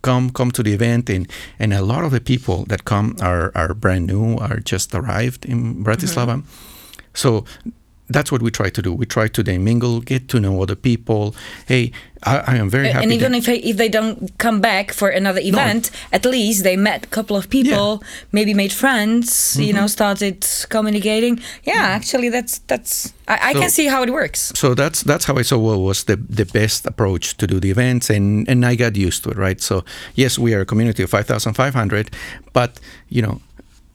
Come, 0.03 0.31
come 0.31 0.51
to 0.53 0.63
the 0.63 0.73
event, 0.73 1.11
and 1.11 1.31
and 1.59 1.75
a 1.75 1.83
lot 1.83 2.05
of 2.05 2.11
the 2.11 2.21
people 2.21 2.65
that 2.69 2.85
come 2.85 3.17
are 3.21 3.53
are 3.55 3.75
brand 3.75 4.07
new, 4.07 4.39
are 4.39 4.59
just 4.59 4.95
arrived 4.95 5.45
in 5.45 5.85
Bratislava. 5.85 6.37
Mm-hmm. 6.37 7.11
So 7.13 7.45
that's 8.11 8.31
what 8.33 8.43
we 8.43 8.51
try 8.51 8.71
to 8.71 8.83
do. 8.83 8.93
We 8.93 9.07
try 9.07 9.29
to 9.29 9.43
then 9.43 9.65
mingle, 9.65 10.01
get 10.01 10.29
to 10.29 10.39
know 10.41 10.63
other 10.63 10.77
people. 10.77 11.35
Hey, 11.67 11.93
I, 12.23 12.39
I 12.53 12.57
am 12.57 12.69
very 12.69 12.89
happy. 12.89 13.05
and 13.05 13.13
even 13.13 13.35
if 13.35 13.45
they, 13.47 13.59
if 13.61 13.77
they 13.77 13.89
don't 13.89 14.31
come 14.39 14.61
back 14.61 14.93
for 14.93 15.09
another 15.09 15.41
event, 15.43 15.91
at 16.13 16.25
least 16.27 16.65
they 16.65 16.77
met 16.77 17.05
a 17.05 17.09
couple 17.09 17.37
of 17.37 17.49
people, 17.49 18.03
maybe 18.33 18.53
made 18.55 18.73
friends, 18.73 19.57
you 19.57 19.67
Mm-hmm. 19.73 19.77
know, 19.81 19.87
started 19.89 20.47
communicating. 20.69 21.41
Yeah, 21.65 21.97
actually, 21.97 22.31
that's 22.31 22.59
that's 22.67 23.15
I, 23.29 23.51
I 23.51 23.53
can 23.55 23.71
see 23.71 23.87
how 23.89 24.03
it 24.03 24.11
works. 24.11 24.53
so 24.55 24.75
that's 24.75 25.03
that's 25.03 25.25
how 25.25 25.39
I 25.39 25.43
saw 25.43 25.59
what 25.59 25.79
was 25.79 26.05
the 26.05 26.17
the 26.17 26.45
best 26.45 26.87
approach 26.87 27.37
to 27.37 27.47
do 27.47 27.61
the 27.61 27.71
events, 27.71 28.11
and 28.11 28.49
and 28.51 28.65
I 28.67 28.77
got 28.77 28.97
used 28.97 29.23
to 29.25 29.31
it, 29.31 29.37
right? 29.39 29.61
So 29.63 29.85
yes, 30.15 30.39
we 30.39 30.55
are 30.55 30.61
a 30.63 30.67
community 30.67 31.03
of 31.05 31.11
five 31.11 31.25
thousand 31.27 31.55
five 31.55 31.75
hundred, 31.75 32.11
but 32.53 32.71
you 33.09 33.23
know, 33.23 33.41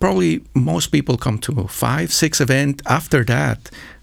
probably 0.06 0.42
most 0.54 0.92
people 0.92 1.18
come 1.18 1.38
to 1.40 1.52
five 1.68 2.08
six 2.12 2.40
event. 2.40 2.82
After 2.86 3.24
that, 3.26 3.58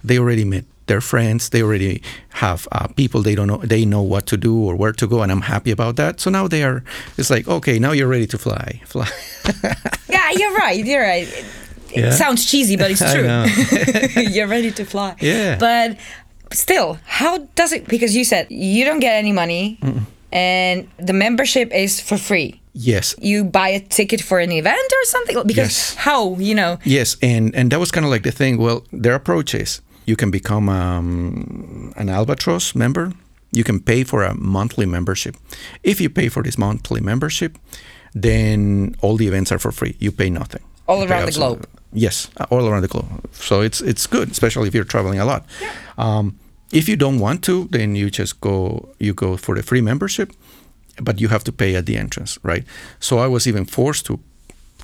they 0.09 0.19
already 0.19 0.45
met 0.45 0.65
their 0.87 1.01
friends. 1.01 1.49
They 1.51 1.63
already 1.63 2.01
have 2.43 2.61
uh, 2.73 2.89
people 2.97 3.23
they 3.23 3.35
don't 3.37 3.47
know. 3.47 3.61
They 3.75 3.85
know 3.85 4.03
what 4.03 4.27
to 4.27 4.37
do 4.37 4.55
or 4.69 4.75
where 4.77 4.93
to 4.93 5.07
go, 5.07 5.23
and 5.23 5.31
I'm 5.33 5.43
happy 5.43 5.71
about 5.73 5.95
that. 5.97 6.21
So 6.21 6.31
now 6.31 6.49
they 6.49 6.63
are. 6.65 6.83
It's 7.19 7.31
like 7.31 7.47
okay, 7.49 7.79
now 7.79 7.93
you're 7.93 8.11
ready 8.11 8.27
to 8.27 8.39
fly, 8.39 8.81
fly. 8.93 9.09
Yeah, 10.09 10.31
you're 10.39 10.57
right. 10.65 10.85
You're 10.85 11.03
right. 11.15 11.29
It, 11.29 11.45
Yeah. 12.01 12.11
sounds 12.17 12.51
cheesy, 12.51 12.77
but 12.77 12.91
it's 12.91 13.05
true. 13.15 13.29
you're 14.35 14.49
ready 14.49 14.71
to 14.73 14.85
fly. 14.85 15.15
Yeah. 15.21 15.59
But 15.59 15.97
still, 16.53 16.97
how 17.05 17.39
does 17.55 17.73
it? 17.73 17.87
Because 17.87 18.17
you 18.17 18.25
said 18.25 18.47
you 18.51 18.85
don't 18.89 19.01
get 19.01 19.15
any 19.19 19.33
money, 19.33 19.79
and 20.33 20.89
the 21.07 21.13
membership 21.13 21.71
is 21.73 22.01
for 22.01 22.17
free. 22.19 22.62
Yes, 22.75 23.15
You 23.21 23.45
buy 23.45 23.69
a 23.69 23.81
ticket 23.81 24.21
for 24.23 24.39
an 24.41 24.51
event 24.53 24.93
or 24.93 25.05
something. 25.05 25.37
Because 25.47 25.57
Yes. 25.77 25.95
how 25.95 26.37
you 26.39 26.55
know? 26.55 26.79
Yes, 26.85 27.17
and 27.23 27.55
and 27.55 27.71
that 27.71 27.79
was 27.81 27.91
kind 27.91 28.05
of 28.07 28.13
like 28.13 28.23
the 28.23 28.33
thing. 28.33 28.59
Well, 28.59 28.83
their 29.03 29.15
approach 29.15 29.55
is 29.55 29.81
you 30.07 30.17
can 30.17 30.31
become 30.31 30.69
um, 30.69 31.93
an 31.97 32.09
albatross 32.09 32.75
member, 32.75 33.13
You 33.55 33.65
can 33.65 33.81
pay 33.81 34.05
for 34.05 34.23
a 34.25 34.35
monthly 34.35 34.87
membership. 34.87 35.35
If 35.83 36.01
you 36.01 36.11
pay 36.11 36.29
for 36.31 36.43
this 36.43 36.57
monthly 36.57 37.01
membership, 37.01 37.59
then 38.15 38.95
all 39.03 39.17
the 39.19 39.27
events 39.27 39.53
are 39.53 39.59
for 39.59 39.73
free. 39.73 39.95
You 39.99 40.13
pay 40.13 40.31
nothing. 40.31 40.63
All 40.87 40.99
You 41.03 41.09
around 41.11 41.27
the 41.27 41.33
globe. 41.33 41.67
Yes, 41.93 42.29
uh, 42.41 42.47
all 42.51 42.67
around 42.67 42.83
the 42.83 42.89
globe. 42.89 43.07
So 43.33 43.61
it's 43.63 43.81
it's 43.81 44.07
good, 44.07 44.31
especially 44.31 44.69
if 44.69 44.75
you're 44.75 44.85
traveling 44.89 45.21
a 45.21 45.25
lot. 45.25 45.45
Um, 45.99 46.35
if 46.73 46.89
you 46.89 46.97
don't 46.97 47.19
want 47.21 47.43
to, 47.45 47.69
then 47.71 47.95
you 47.97 48.11
just 48.11 48.41
go 48.41 48.89
you 48.99 49.13
go 49.15 49.37
for 49.37 49.55
the 49.55 49.63
free 49.63 49.83
membership, 49.83 50.33
but 51.01 51.21
you 51.21 51.29
have 51.29 51.45
to 51.45 51.53
pay 51.53 51.77
at 51.77 51.87
the 51.87 51.97
entrance, 51.97 52.39
right? 52.43 52.65
So 53.01 53.19
I 53.19 53.27
was 53.29 53.47
even 53.47 53.65
forced 53.65 54.07
to 54.07 54.19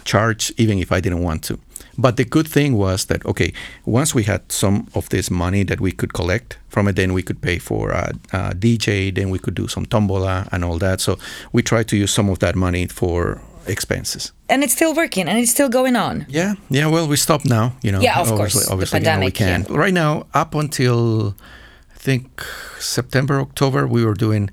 charge 0.05 0.53
even 0.57 0.79
if 0.79 0.91
I 0.93 1.01
didn't 1.01 1.23
want 1.23 1.43
to. 1.45 1.59
But 2.01 2.17
the 2.17 2.25
good 2.25 2.47
thing 2.47 2.77
was 2.77 3.07
that 3.07 3.25
okay, 3.27 3.53
once 3.85 4.15
we 4.15 4.23
had 4.23 4.41
some 4.53 4.87
of 4.95 5.09
this 5.09 5.31
money 5.31 5.65
that 5.65 5.81
we 5.81 5.91
could 5.93 6.13
collect 6.13 6.57
from 6.69 6.89
it, 6.89 6.97
then 6.97 7.13
we 7.13 7.23
could 7.23 7.41
pay 7.41 7.59
for 7.59 7.91
a, 7.91 8.13
a 8.33 8.55
DJ, 8.55 9.13
then 9.15 9.31
we 9.31 9.39
could 9.39 9.55
do 9.55 9.67
some 9.69 9.85
tombola 9.87 10.47
and 10.53 10.65
all 10.65 10.79
that. 10.79 11.01
So 11.01 11.19
we 11.53 11.63
tried 11.63 11.89
to 11.89 11.97
use 11.97 12.13
some 12.15 12.31
of 12.31 12.39
that 12.39 12.55
money 12.55 12.87
for 12.87 13.41
expenses. 13.67 14.33
And 14.49 14.63
it's 14.63 14.73
still 14.73 14.95
working 14.95 15.29
and 15.29 15.39
it's 15.39 15.51
still 15.51 15.69
going 15.69 15.97
on. 15.97 16.25
Yeah, 16.29 16.55
yeah. 16.71 16.87
Well, 16.87 17.09
we 17.09 17.17
stopped 17.17 17.45
now. 17.45 17.73
You 17.83 17.93
know, 17.93 18.01
Yeah, 18.01 18.21
of 18.21 18.31
obviously, 18.33 18.37
course, 18.61 18.67
the 18.67 18.73
obviously, 18.73 19.01
you 19.01 19.05
know, 19.05 19.19
we 19.19 19.31
pandemic, 19.31 19.67
can. 19.69 19.77
Right 19.77 19.93
now, 19.95 20.27
up 20.35 20.55
until 20.55 21.35
I 21.95 21.99
think 21.99 22.43
September, 22.79 23.41
October, 23.41 23.87
we 23.87 24.05
were 24.05 24.15
doing 24.15 24.51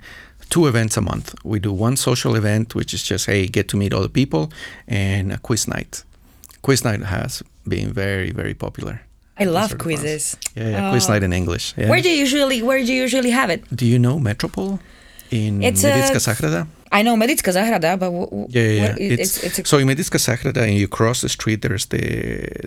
two 0.49 0.67
events 0.67 0.97
a 0.97 1.01
month. 1.01 1.33
We 1.43 1.59
do 1.59 1.71
one 1.73 1.97
social 1.97 2.35
event, 2.35 2.75
which 2.75 2.93
is 2.93 3.03
just 3.03 3.25
hey, 3.25 3.47
get 3.47 3.67
to 3.69 3.77
meet 3.77 3.93
other 3.93 4.09
people, 4.09 4.51
and 4.87 5.31
a 5.33 5.37
quiz 5.37 5.67
night. 5.67 6.03
Quiz 6.61 6.83
night 6.83 7.01
has 7.03 7.43
been 7.67 7.93
very, 7.93 8.31
very 8.31 8.53
popular. 8.53 9.01
I 9.37 9.43
love 9.45 9.53
Those 9.53 9.63
are 9.63 9.67
the 9.67 9.75
ones. 9.75 9.83
quizzes. 10.01 10.37
Yeah, 10.55 10.69
yeah, 10.69 10.91
quiz 10.91 11.05
Oh. 11.09 11.13
night 11.13 11.23
in 11.23 11.33
English. 11.33 11.73
Yeah. 11.77 11.89
Where 11.89 12.01
do 12.01 12.09
you 12.09 12.17
usually 12.25 12.61
where 12.61 12.79
do 12.85 12.91
you 12.93 13.01
usually 13.03 13.31
have 13.31 13.49
it? 13.53 13.61
do 13.75 13.85
you 13.85 13.99
know 13.99 14.19
Metropole 14.19 14.79
in 15.31 15.61
It's 15.63 15.83
a- 15.83 16.19
Sahrada? 16.19 16.67
I 16.91 17.01
know 17.01 17.15
Medicka 17.17 17.51
Zahrada, 17.51 17.97
but 17.99 18.09
w- 18.15 18.29
w- 18.29 18.47
Yeah, 18.49 18.61
yeah, 18.61 18.71
yeah. 18.71 18.89
what- 18.91 19.01
it- 19.01 19.19
it's, 19.19 19.43
it's, 19.43 19.59
a, 19.59 19.65
so 19.65 19.77
in 19.79 19.87
Medicka 19.87 20.17
Zahrada, 20.19 20.61
and 20.63 20.77
you 20.77 20.87
cross 20.87 21.19
the 21.21 21.29
street. 21.29 21.61
There's 21.61 21.85
the 21.87 22.03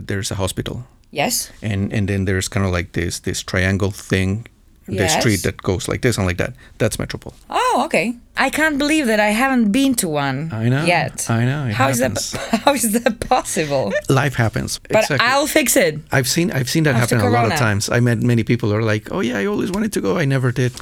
there's 0.08 0.30
a 0.30 0.34
hospital. 0.34 0.84
yes. 1.10 1.50
and 1.62 1.92
and 1.96 2.08
then 2.08 2.26
there's 2.26 2.48
kind 2.48 2.66
of 2.66 2.72
like 2.72 2.88
this 2.92 3.20
this 3.20 3.42
triangle 3.42 3.90
thing 4.10 4.44
the 4.88 4.94
Yes. 5.04 5.18
street 5.20 5.42
that 5.42 5.56
goes 5.62 5.86
like 5.88 6.00
this 6.00 6.16
and 6.18 6.26
like 6.26 6.38
that 6.38 6.52
that's 6.78 6.98
metropole 6.98 7.34
Oh, 7.50 7.82
okay. 7.86 8.14
I 8.46 8.50
can't 8.50 8.78
believe 8.78 9.06
that 9.06 9.20
I 9.20 9.30
haven't 9.42 9.70
been 9.72 9.94
to 9.96 10.08
one 10.08 10.50
I 10.52 10.68
know, 10.68 10.84
yet. 10.84 11.26
I 11.28 11.44
know, 11.44 11.66
it 11.68 11.74
How 11.74 11.88
is 11.90 11.98
that? 11.98 12.16
How 12.64 12.72
is 12.74 12.92
that 12.92 13.20
possible? 13.28 13.92
life 14.08 14.34
happens 14.36 14.78
But 14.78 15.02
exactly. 15.02 15.26
I'll 15.28 15.46
fix 15.46 15.76
it. 15.76 15.94
i've 16.12 16.28
seen 16.28 16.50
i've 16.52 16.68
seen 16.74 16.84
that 16.84 16.94
After 16.96 17.16
happen 17.16 17.32
a 17.32 17.36
lot 17.38 17.46
of 17.52 17.58
times 17.58 17.90
i 17.90 18.00
met 18.00 18.18
many 18.32 18.42
people 18.44 18.66
who 18.70 18.76
are 18.76 18.92
like 18.94 19.04
oh 19.14 19.20
yeah 19.20 19.38
i 19.42 19.46
always 19.46 19.70
wanted 19.70 19.92
to 19.92 20.00
go 20.00 20.16
i 20.22 20.24
never 20.24 20.50
did 20.52 20.72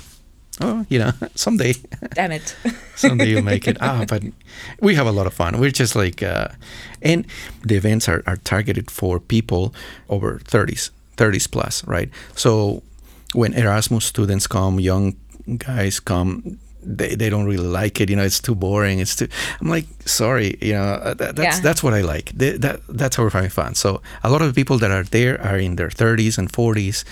oh 0.60 0.84
you 0.88 0.98
know 1.02 1.12
someday 1.34 1.72
Damn 2.14 2.32
it. 2.32 2.56
someday 2.94 3.26
you'll 3.30 3.42
make 3.54 3.66
it 3.68 3.76
ah 3.80 4.04
but 4.08 4.22
we 4.80 4.94
have 4.94 5.06
a 5.08 5.12
lot 5.18 5.26
of 5.26 5.34
fun 5.34 5.58
we're 5.60 5.70
just 5.84 5.94
like 5.96 6.22
uh, 6.22 6.48
and 7.02 7.26
the 7.68 7.74
events 7.76 8.08
are, 8.08 8.22
are 8.26 8.36
targeted 8.44 8.90
for 8.90 9.18
people 9.20 9.74
over 10.08 10.38
30s 10.44 10.90
30s 11.16 11.46
plus 11.50 11.84
right 11.86 12.08
so 12.34 12.82
when 13.36 13.52
erasmus 13.54 14.04
students 14.04 14.46
come 14.46 14.80
young 14.80 15.14
guys 15.58 16.00
come 16.00 16.58
they, 16.98 17.16
they 17.16 17.28
don't 17.28 17.46
really 17.46 17.66
like 17.82 18.00
it 18.00 18.08
you 18.10 18.16
know 18.16 18.22
it's 18.30 18.40
too 18.40 18.54
boring 18.54 19.00
it's 19.00 19.16
too 19.16 19.26
i'm 19.60 19.68
like 19.68 19.86
sorry 20.04 20.56
you 20.62 20.72
know 20.72 20.82
uh, 21.08 21.14
that, 21.14 21.34
that's 21.36 21.56
Yeah. 21.56 21.62
that's 21.66 21.82
what 21.82 21.94
i 21.94 22.00
like 22.14 22.26
Th- 22.38 22.58
that 22.60 22.80
that's 22.88 23.16
how 23.16 23.24
we're 23.24 23.30
having 23.40 23.50
fun 23.50 23.74
so 23.74 24.00
a 24.22 24.30
lot 24.30 24.40
of 24.42 24.54
people 24.54 24.78
that 24.78 24.90
are 24.90 25.02
there 25.02 25.34
are 25.42 25.58
in 25.58 25.76
their 25.76 25.88
30s 25.90 26.38
and 26.38 26.46
40s 26.52 27.04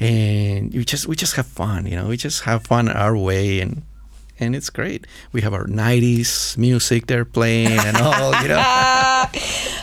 and 0.00 0.72
you 0.74 0.84
just 0.84 1.06
we 1.08 1.16
just 1.16 1.34
have 1.36 1.46
fun 1.46 1.86
you 1.86 1.96
know 1.96 2.08
we 2.08 2.16
just 2.16 2.42
have 2.44 2.62
fun 2.66 2.88
our 2.88 3.16
way 3.16 3.60
and 3.60 3.82
and 4.40 4.56
it's 4.56 4.70
great. 4.70 5.06
We 5.32 5.42
have 5.42 5.54
our 5.54 5.66
90s 5.66 6.56
music 6.58 7.06
they're 7.06 7.24
playing 7.24 7.78
and 7.78 7.96
all, 7.98 8.32
you 8.42 8.48
know. 8.48 8.58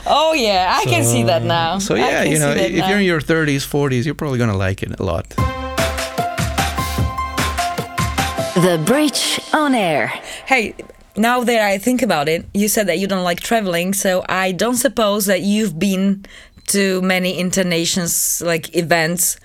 Oh 0.06 0.34
yeah, 0.34 0.76
I 0.78 0.84
can 0.86 1.04
see 1.06 1.24
that 1.24 1.44
now. 1.44 1.80
So 1.80 1.96
yeah, 1.96 2.24
you 2.24 2.40
know, 2.40 2.52
if 2.52 2.74
now. 2.76 2.90
you're 2.90 3.00
in 3.00 3.06
your 3.06 3.22
30s, 3.22 3.64
40s, 3.66 4.04
you're 4.06 4.16
probably 4.16 4.38
going 4.38 4.50
to 4.52 4.58
like 4.58 4.84
it 4.84 5.00
a 5.00 5.04
lot. 5.04 5.28
The 8.60 8.78
Bridge 8.84 9.40
on 9.54 9.74
Air. 9.74 10.08
Hey, 10.46 10.76
now 11.16 11.46
that 11.46 11.62
I 11.62 11.78
think 11.78 12.02
about 12.02 12.28
it, 12.28 12.46
you 12.54 12.68
said 12.68 12.88
that 12.88 13.00
you 13.00 13.08
don't 13.08 13.24
like 13.24 13.40
traveling, 13.40 13.94
so 13.94 14.26
I 14.28 14.52
don't 14.52 14.76
suppose 14.76 15.28
that 15.28 15.44
you've 15.44 15.80
been 15.80 16.26
to 16.68 17.02
many 17.02 17.40
internations 17.40 18.42
like 18.46 18.76
events 18.76 19.40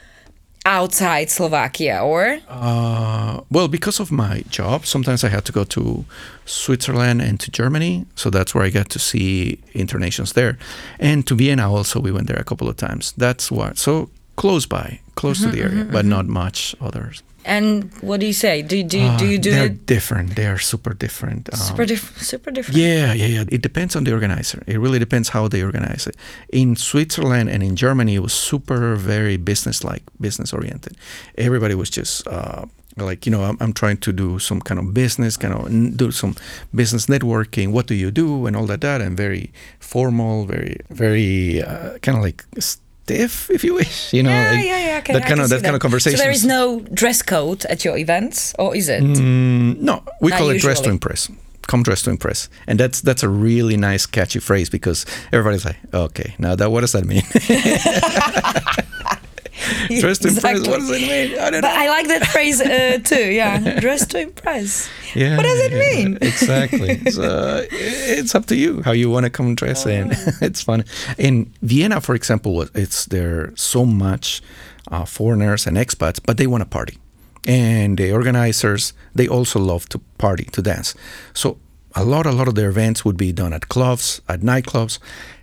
outside 0.66 1.30
Slovakia, 1.30 2.02
or 2.02 2.40
Uh, 2.48 3.42
well, 3.52 3.68
because 3.68 4.00
of 4.00 4.10
my 4.10 4.42
job, 4.50 4.84
sometimes 4.84 5.22
I 5.22 5.28
had 5.28 5.44
to 5.44 5.52
go 5.52 5.62
to 5.62 6.04
Switzerland 6.44 7.22
and 7.22 7.38
to 7.38 7.52
Germany. 7.52 8.06
So 8.16 8.30
that's 8.30 8.52
where 8.52 8.64
I 8.64 8.70
got 8.70 8.88
to 8.90 8.98
see 8.98 9.60
internations 9.74 10.32
there. 10.32 10.58
And 10.98 11.24
to 11.28 11.36
Vienna 11.36 11.72
also, 11.72 12.00
we 12.00 12.10
went 12.10 12.26
there 12.26 12.40
a 12.40 12.44
couple 12.44 12.68
of 12.68 12.76
times. 12.76 13.14
That's 13.16 13.48
what. 13.48 13.78
So 13.78 14.10
close 14.34 14.66
by, 14.66 14.98
close 15.14 15.40
to 15.42 15.50
the 15.50 15.58
mm-hmm, 15.58 15.66
area, 15.66 15.84
mm-hmm, 15.84 15.92
but 15.92 16.00
mm-hmm. 16.00 16.10
not 16.10 16.26
much 16.26 16.74
others. 16.80 17.22
And 17.44 17.90
what 18.00 18.20
do 18.20 18.26
you 18.26 18.32
say? 18.32 18.62
Do 18.62 18.82
do 18.82 18.98
do 19.18 19.26
you 19.26 19.38
do 19.38 19.50
Uh, 19.50 19.54
They're 19.54 19.66
it 19.66 19.86
different. 19.86 20.34
They 20.36 20.46
are 20.46 20.58
super 20.58 20.94
different. 20.94 21.48
Um, 21.52 21.58
super 21.60 21.86
different? 21.86 22.22
Super 22.24 22.50
different. 22.50 22.76
Yeah, 22.78 23.12
yeah, 23.12 23.26
yeah. 23.26 23.44
It 23.56 23.62
depends 23.62 23.96
on 23.96 24.04
the 24.04 24.12
organizer. 24.12 24.62
It 24.66 24.78
really 24.80 24.98
depends 24.98 25.28
how 25.30 25.48
they 25.48 25.62
organize 25.62 26.06
it. 26.06 26.16
In 26.52 26.76
Switzerland 26.76 27.48
and 27.50 27.62
in 27.62 27.76
Germany, 27.76 28.14
it 28.14 28.22
was 28.22 28.32
super, 28.32 28.96
very 28.96 29.36
business-like, 29.36 30.02
business-oriented. 30.20 30.96
Everybody 31.38 31.74
was 31.74 31.90
just 31.90 32.26
uh, 32.28 32.66
like, 32.96 33.26
you 33.26 33.32
know, 33.32 33.42
I'm, 33.44 33.56
I'm 33.60 33.72
trying 33.72 33.96
to 33.98 34.12
do 34.12 34.38
some 34.38 34.60
kind 34.60 34.78
of 34.78 34.94
business, 34.94 35.36
kind 35.36 35.54
of 35.54 35.66
n- 35.66 35.92
do 35.96 36.10
some 36.10 36.34
business 36.74 37.06
networking. 37.06 37.72
What 37.72 37.86
do 37.86 37.94
you 37.94 38.10
do, 38.10 38.46
and 38.46 38.56
all 38.56 38.66
that. 38.66 38.80
That 38.80 39.00
and 39.00 39.16
very 39.16 39.52
formal, 39.80 40.46
very, 40.46 40.76
very 40.90 41.62
uh, 41.62 41.98
kind 42.02 42.18
of 42.18 42.22
like 42.24 42.44
stiff, 42.58 42.83
if 43.10 43.64
you 43.64 43.74
wish. 43.74 44.12
You 44.12 44.22
know, 44.22 44.30
Yeah, 44.30 44.50
like 44.52 44.64
yeah, 44.64 44.86
yeah. 44.86 44.98
Okay, 44.98 45.12
that 45.14 45.26
kind 45.26 45.40
of 45.40 45.48
see 45.48 45.56
that 45.56 45.62
kind 45.62 45.74
of 45.74 45.80
conversation. 45.80 46.18
So 46.18 46.24
there 46.24 46.32
is 46.32 46.44
no 46.44 46.80
dress 46.80 47.22
code 47.22 47.64
at 47.66 47.84
your 47.84 47.96
events, 47.96 48.54
or 48.58 48.74
is 48.76 48.88
it? 48.88 49.02
Mm, 49.02 49.80
no, 49.80 50.02
we 50.20 50.30
Not 50.30 50.38
call 50.38 50.50
it 50.50 50.60
dress 50.60 50.80
to 50.80 50.90
impress. 50.90 51.30
Come 51.66 51.82
dress 51.82 52.02
to 52.02 52.10
impress, 52.10 52.50
and 52.66 52.78
that's 52.78 53.00
that's 53.00 53.22
a 53.22 53.28
really 53.28 53.76
nice, 53.78 54.04
catchy 54.06 54.38
phrase 54.38 54.68
because 54.68 55.06
everybody's 55.32 55.64
like, 55.64 55.78
okay, 55.94 56.34
now 56.38 56.54
that 56.54 56.70
what 56.70 56.82
does 56.82 56.92
that 56.92 57.06
mean? 57.06 57.22
dress 60.00 60.18
to 60.18 60.28
impress. 60.28 60.66
What 60.66 60.80
does 60.80 60.90
it 60.90 61.00
mean? 61.00 61.38
I 61.38 61.50
don't 61.50 61.60
But 61.60 61.68
know. 61.68 61.80
I 61.80 61.88
like 61.88 62.08
that 62.08 62.26
phrase 62.26 62.60
uh, 62.60 62.98
too. 63.04 63.30
Yeah, 63.30 63.80
dress 63.80 64.06
to 64.08 64.20
impress. 64.20 64.88
Yeah, 65.14 65.36
what 65.36 65.44
does 65.44 65.60
it 65.60 65.72
yeah, 65.72 65.78
mean? 65.78 66.18
Exactly. 66.20 67.10
so 67.10 67.66
it's 67.70 68.34
up 68.34 68.46
to 68.46 68.56
you 68.56 68.82
how 68.82 68.92
you 68.92 69.10
want 69.10 69.24
to 69.24 69.30
come 69.30 69.54
dress 69.54 69.86
in. 69.86 70.12
Oh. 70.12 70.30
it's 70.40 70.62
fun. 70.62 70.84
In 71.18 71.52
Vienna, 71.62 72.00
for 72.00 72.14
example, 72.14 72.62
it's 72.74 73.06
there 73.06 73.52
so 73.56 73.84
much 73.84 74.42
uh, 74.90 75.04
foreigners 75.04 75.66
and 75.66 75.76
expats, 75.76 76.20
but 76.24 76.36
they 76.36 76.46
want 76.46 76.62
to 76.62 76.68
party, 76.68 76.98
and 77.46 77.98
the 77.98 78.12
organizers 78.12 78.92
they 79.14 79.28
also 79.28 79.58
love 79.60 79.88
to 79.90 79.98
party 80.18 80.44
to 80.52 80.62
dance. 80.62 80.94
So 81.32 81.58
a 81.94 82.04
lot, 82.04 82.26
a 82.26 82.32
lot 82.32 82.48
of 82.48 82.54
their 82.54 82.68
events 82.68 83.04
would 83.04 83.16
be 83.16 83.32
done 83.32 83.52
at 83.52 83.68
clubs, 83.68 84.20
at 84.28 84.40
nightclubs. 84.40 84.98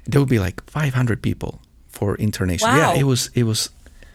There 0.05 0.19
would 0.19 0.29
be 0.29 0.39
like 0.39 0.61
500 0.69 1.21
people 1.21 1.61
for 1.87 2.15
international. 2.15 2.71
Wow. 2.71 2.93
Yeah, 2.93 2.99
it 2.99 3.03
was 3.03 3.29
it 3.35 3.43
was 3.43 3.69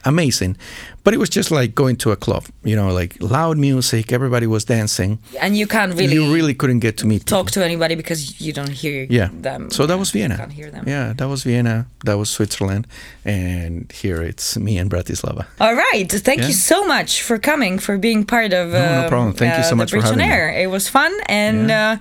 amazing, 0.07 0.57
but 1.05 1.13
it 1.15 1.19
was 1.19 1.29
just 1.29 1.51
like 1.51 1.75
going 1.75 1.97
to 1.97 2.11
a 2.13 2.17
club. 2.17 2.45
You 2.65 2.77
know, 2.77 2.89
like 3.01 3.17
loud 3.21 3.57
music, 3.59 4.13
everybody 4.13 4.47
was 4.47 4.65
dancing 4.65 5.19
And 5.41 5.57
you 5.57 5.67
can't 5.67 5.93
really, 5.99 6.15
you 6.15 6.35
really 6.35 6.55
couldn't 6.55 6.81
get 6.83 6.97
to 6.99 7.07
meet 7.07 7.27
talk 7.27 7.47
people. 7.47 7.61
to 7.63 7.65
anybody 7.65 7.95
because 7.97 8.21
you 8.41 8.53
don't 8.53 8.73
hear 8.83 9.07
yeah 9.11 9.29
them. 9.43 9.71
so 9.71 9.87
that 9.87 9.99
was 9.99 10.09
You 10.15 10.21
vienna 10.21 10.37
can't 10.37 10.53
hear 10.53 10.71
them. 10.71 10.85
yeah 10.89 11.13
that 11.19 11.29
was 11.29 11.43
vienna 11.45 11.87
that 12.05 12.17
was 12.19 12.29
switzerland 12.31 12.87
and 13.25 13.91
here 14.03 14.21
it's 14.31 14.57
me 14.57 14.79
and 14.81 14.91
bratislava 14.91 15.45
All 15.61 15.75
right. 15.75 16.11
Thank 16.29 16.41
Yeah. 16.41 16.49
you 16.49 16.55
so 16.55 16.79
much 16.87 17.23
for 17.23 17.39
coming, 17.39 17.79
for 17.81 17.99
being 17.99 18.25
part 18.25 18.53
of. 18.61 18.65
No, 18.73 18.79
no 18.79 19.03
um, 19.03 19.09
problem. 19.09 19.33
Thank 19.35 19.57
you 19.59 19.65
so 19.65 19.73
uh, 19.75 19.77
much 19.81 19.91
for 19.91 20.01
having 20.01 20.19
me. 20.19 20.63
It 20.65 20.71
was 20.71 20.89
fun, 20.89 21.13
and 21.29 21.71
uh, 21.71 21.97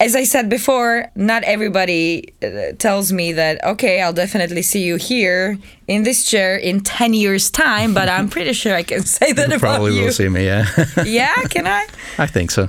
as 0.00 0.14
I 0.14 0.24
said 0.24 0.48
before, 0.48 1.10
not 1.16 1.42
everybody 1.44 2.32
uh, 2.42 2.72
tells 2.78 3.12
me 3.12 3.32
that. 3.32 3.62
Okay, 3.64 4.00
I'll 4.00 4.12
definitely 4.12 4.62
see 4.62 4.84
you 4.84 4.96
here 4.96 5.58
in 5.88 6.02
this 6.04 6.24
chair 6.24 6.56
in 6.56 6.80
ten 6.80 7.14
years' 7.14 7.50
time. 7.50 7.94
But 7.94 8.08
I'm 8.08 8.28
pretty 8.28 8.52
sure 8.52 8.74
I 8.74 8.82
can 8.84 9.02
say 9.18 9.32
that 9.32 9.48
you 9.48 9.56
about 9.56 9.60
probably 9.76 9.96
you. 9.98 10.04
will 10.04 10.12
see 10.12 10.28
me 10.28 10.44
yeah 10.46 10.66
Yeah, 11.04 11.34
can 11.50 11.66
I? 11.66 11.86
i 12.18 12.26
think 12.26 12.50
so 12.50 12.68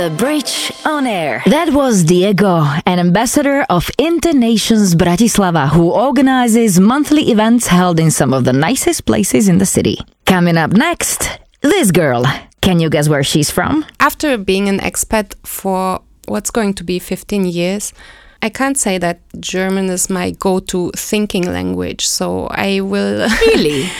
The 0.00 0.10
Bridge 0.16 0.72
on 0.86 1.06
Air. 1.06 1.42
That 1.46 1.70
was 1.72 2.04
Diego, 2.04 2.64
an 2.86 2.98
ambassador 2.98 3.66
of 3.68 3.90
Internations 3.98 4.94
Bratislava, 4.94 5.68
who 5.68 5.90
organizes 5.90 6.78
monthly 6.80 7.24
events 7.30 7.66
held 7.66 7.98
in 8.00 8.10
some 8.10 8.32
of 8.32 8.44
the 8.44 8.52
nicest 8.52 9.04
places 9.04 9.48
in 9.48 9.58
the 9.58 9.66
city. 9.66 9.98
Coming 10.24 10.56
up 10.56 10.70
next, 10.72 11.38
this 11.60 11.90
girl. 11.90 12.22
Can 12.62 12.78
you 12.78 12.88
guess 12.88 13.08
where 13.08 13.24
she's 13.24 13.50
from? 13.50 13.84
After 13.98 14.38
being 14.38 14.68
an 14.68 14.78
expat 14.78 15.34
for 15.44 16.00
what's 16.28 16.50
going 16.50 16.74
to 16.74 16.84
be 16.84 17.00
15 17.00 17.44
years, 17.44 17.92
I 18.40 18.48
can't 18.50 18.78
say 18.78 18.98
that 18.98 19.20
German 19.40 19.90
is 19.90 20.08
my 20.08 20.30
go 20.30 20.60
to 20.60 20.92
thinking 20.96 21.52
language. 21.52 22.06
So 22.06 22.46
I 22.50 22.80
will. 22.80 23.28
Really? 23.46 23.90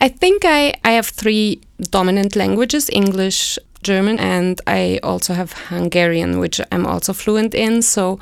I 0.00 0.08
think 0.08 0.44
I, 0.44 0.74
I 0.84 0.92
have 0.92 1.06
three 1.06 1.60
dominant 1.90 2.34
languages 2.34 2.88
English, 2.92 3.58
German, 3.82 4.18
and 4.18 4.60
I 4.66 4.98
also 5.02 5.34
have 5.34 5.52
Hungarian, 5.68 6.38
which 6.38 6.60
I'm 6.72 6.86
also 6.86 7.12
fluent 7.12 7.54
in. 7.54 7.82
So 7.82 8.18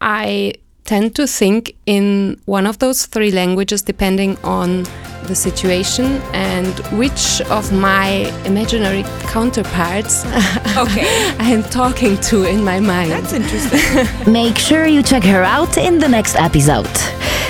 I 0.00 0.54
tend 0.84 1.14
to 1.16 1.26
think 1.26 1.74
in 1.86 2.40
one 2.46 2.66
of 2.66 2.78
those 2.78 3.06
three 3.06 3.30
languages 3.30 3.82
depending 3.82 4.36
on 4.44 4.84
the 5.26 5.34
situation 5.34 6.20
and 6.32 6.78
which 6.98 7.40
of 7.42 7.72
my 7.72 8.08
imaginary 8.44 9.04
counterparts 9.28 10.24
okay. 10.76 11.34
I'm 11.38 11.62
talking 11.64 12.16
to 12.28 12.44
in 12.44 12.64
my 12.64 12.80
mind. 12.80 13.12
That's 13.12 13.32
interesting. 13.40 14.32
Make 14.32 14.58
sure 14.58 14.86
you 14.86 15.02
check 15.02 15.22
her 15.24 15.42
out 15.42 15.76
in 15.76 15.98
the 15.98 16.08
next 16.08 16.34
episode. 16.36 16.90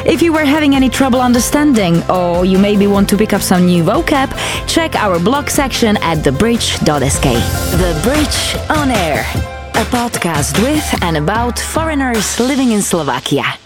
If 0.05 0.21
you 0.21 0.33
were 0.33 0.45
having 0.45 0.75
any 0.75 0.89
trouble 0.89 1.21
understanding 1.21 2.03
or 2.11 2.45
you 2.45 2.59
maybe 2.59 2.87
want 2.89 3.09
to 3.11 3.17
pick 3.17 3.33
up 3.33 3.41
some 3.41 3.67
new 3.67 3.85
vocab, 3.85 4.31
check 4.67 4.97
our 4.97 5.19
blog 5.21 5.49
section 5.49 5.97
at 5.99 6.19
thebridge.sk. 6.19 7.23
The 7.79 8.01
Bridge 8.03 8.79
on 8.79 8.91
Air, 8.91 9.25
a 9.75 9.85
podcast 9.87 10.63
with 10.63 11.03
and 11.03 11.17
about 11.17 11.59
foreigners 11.59 12.39
living 12.39 12.73
in 12.73 12.83
Slovakia. 12.83 13.62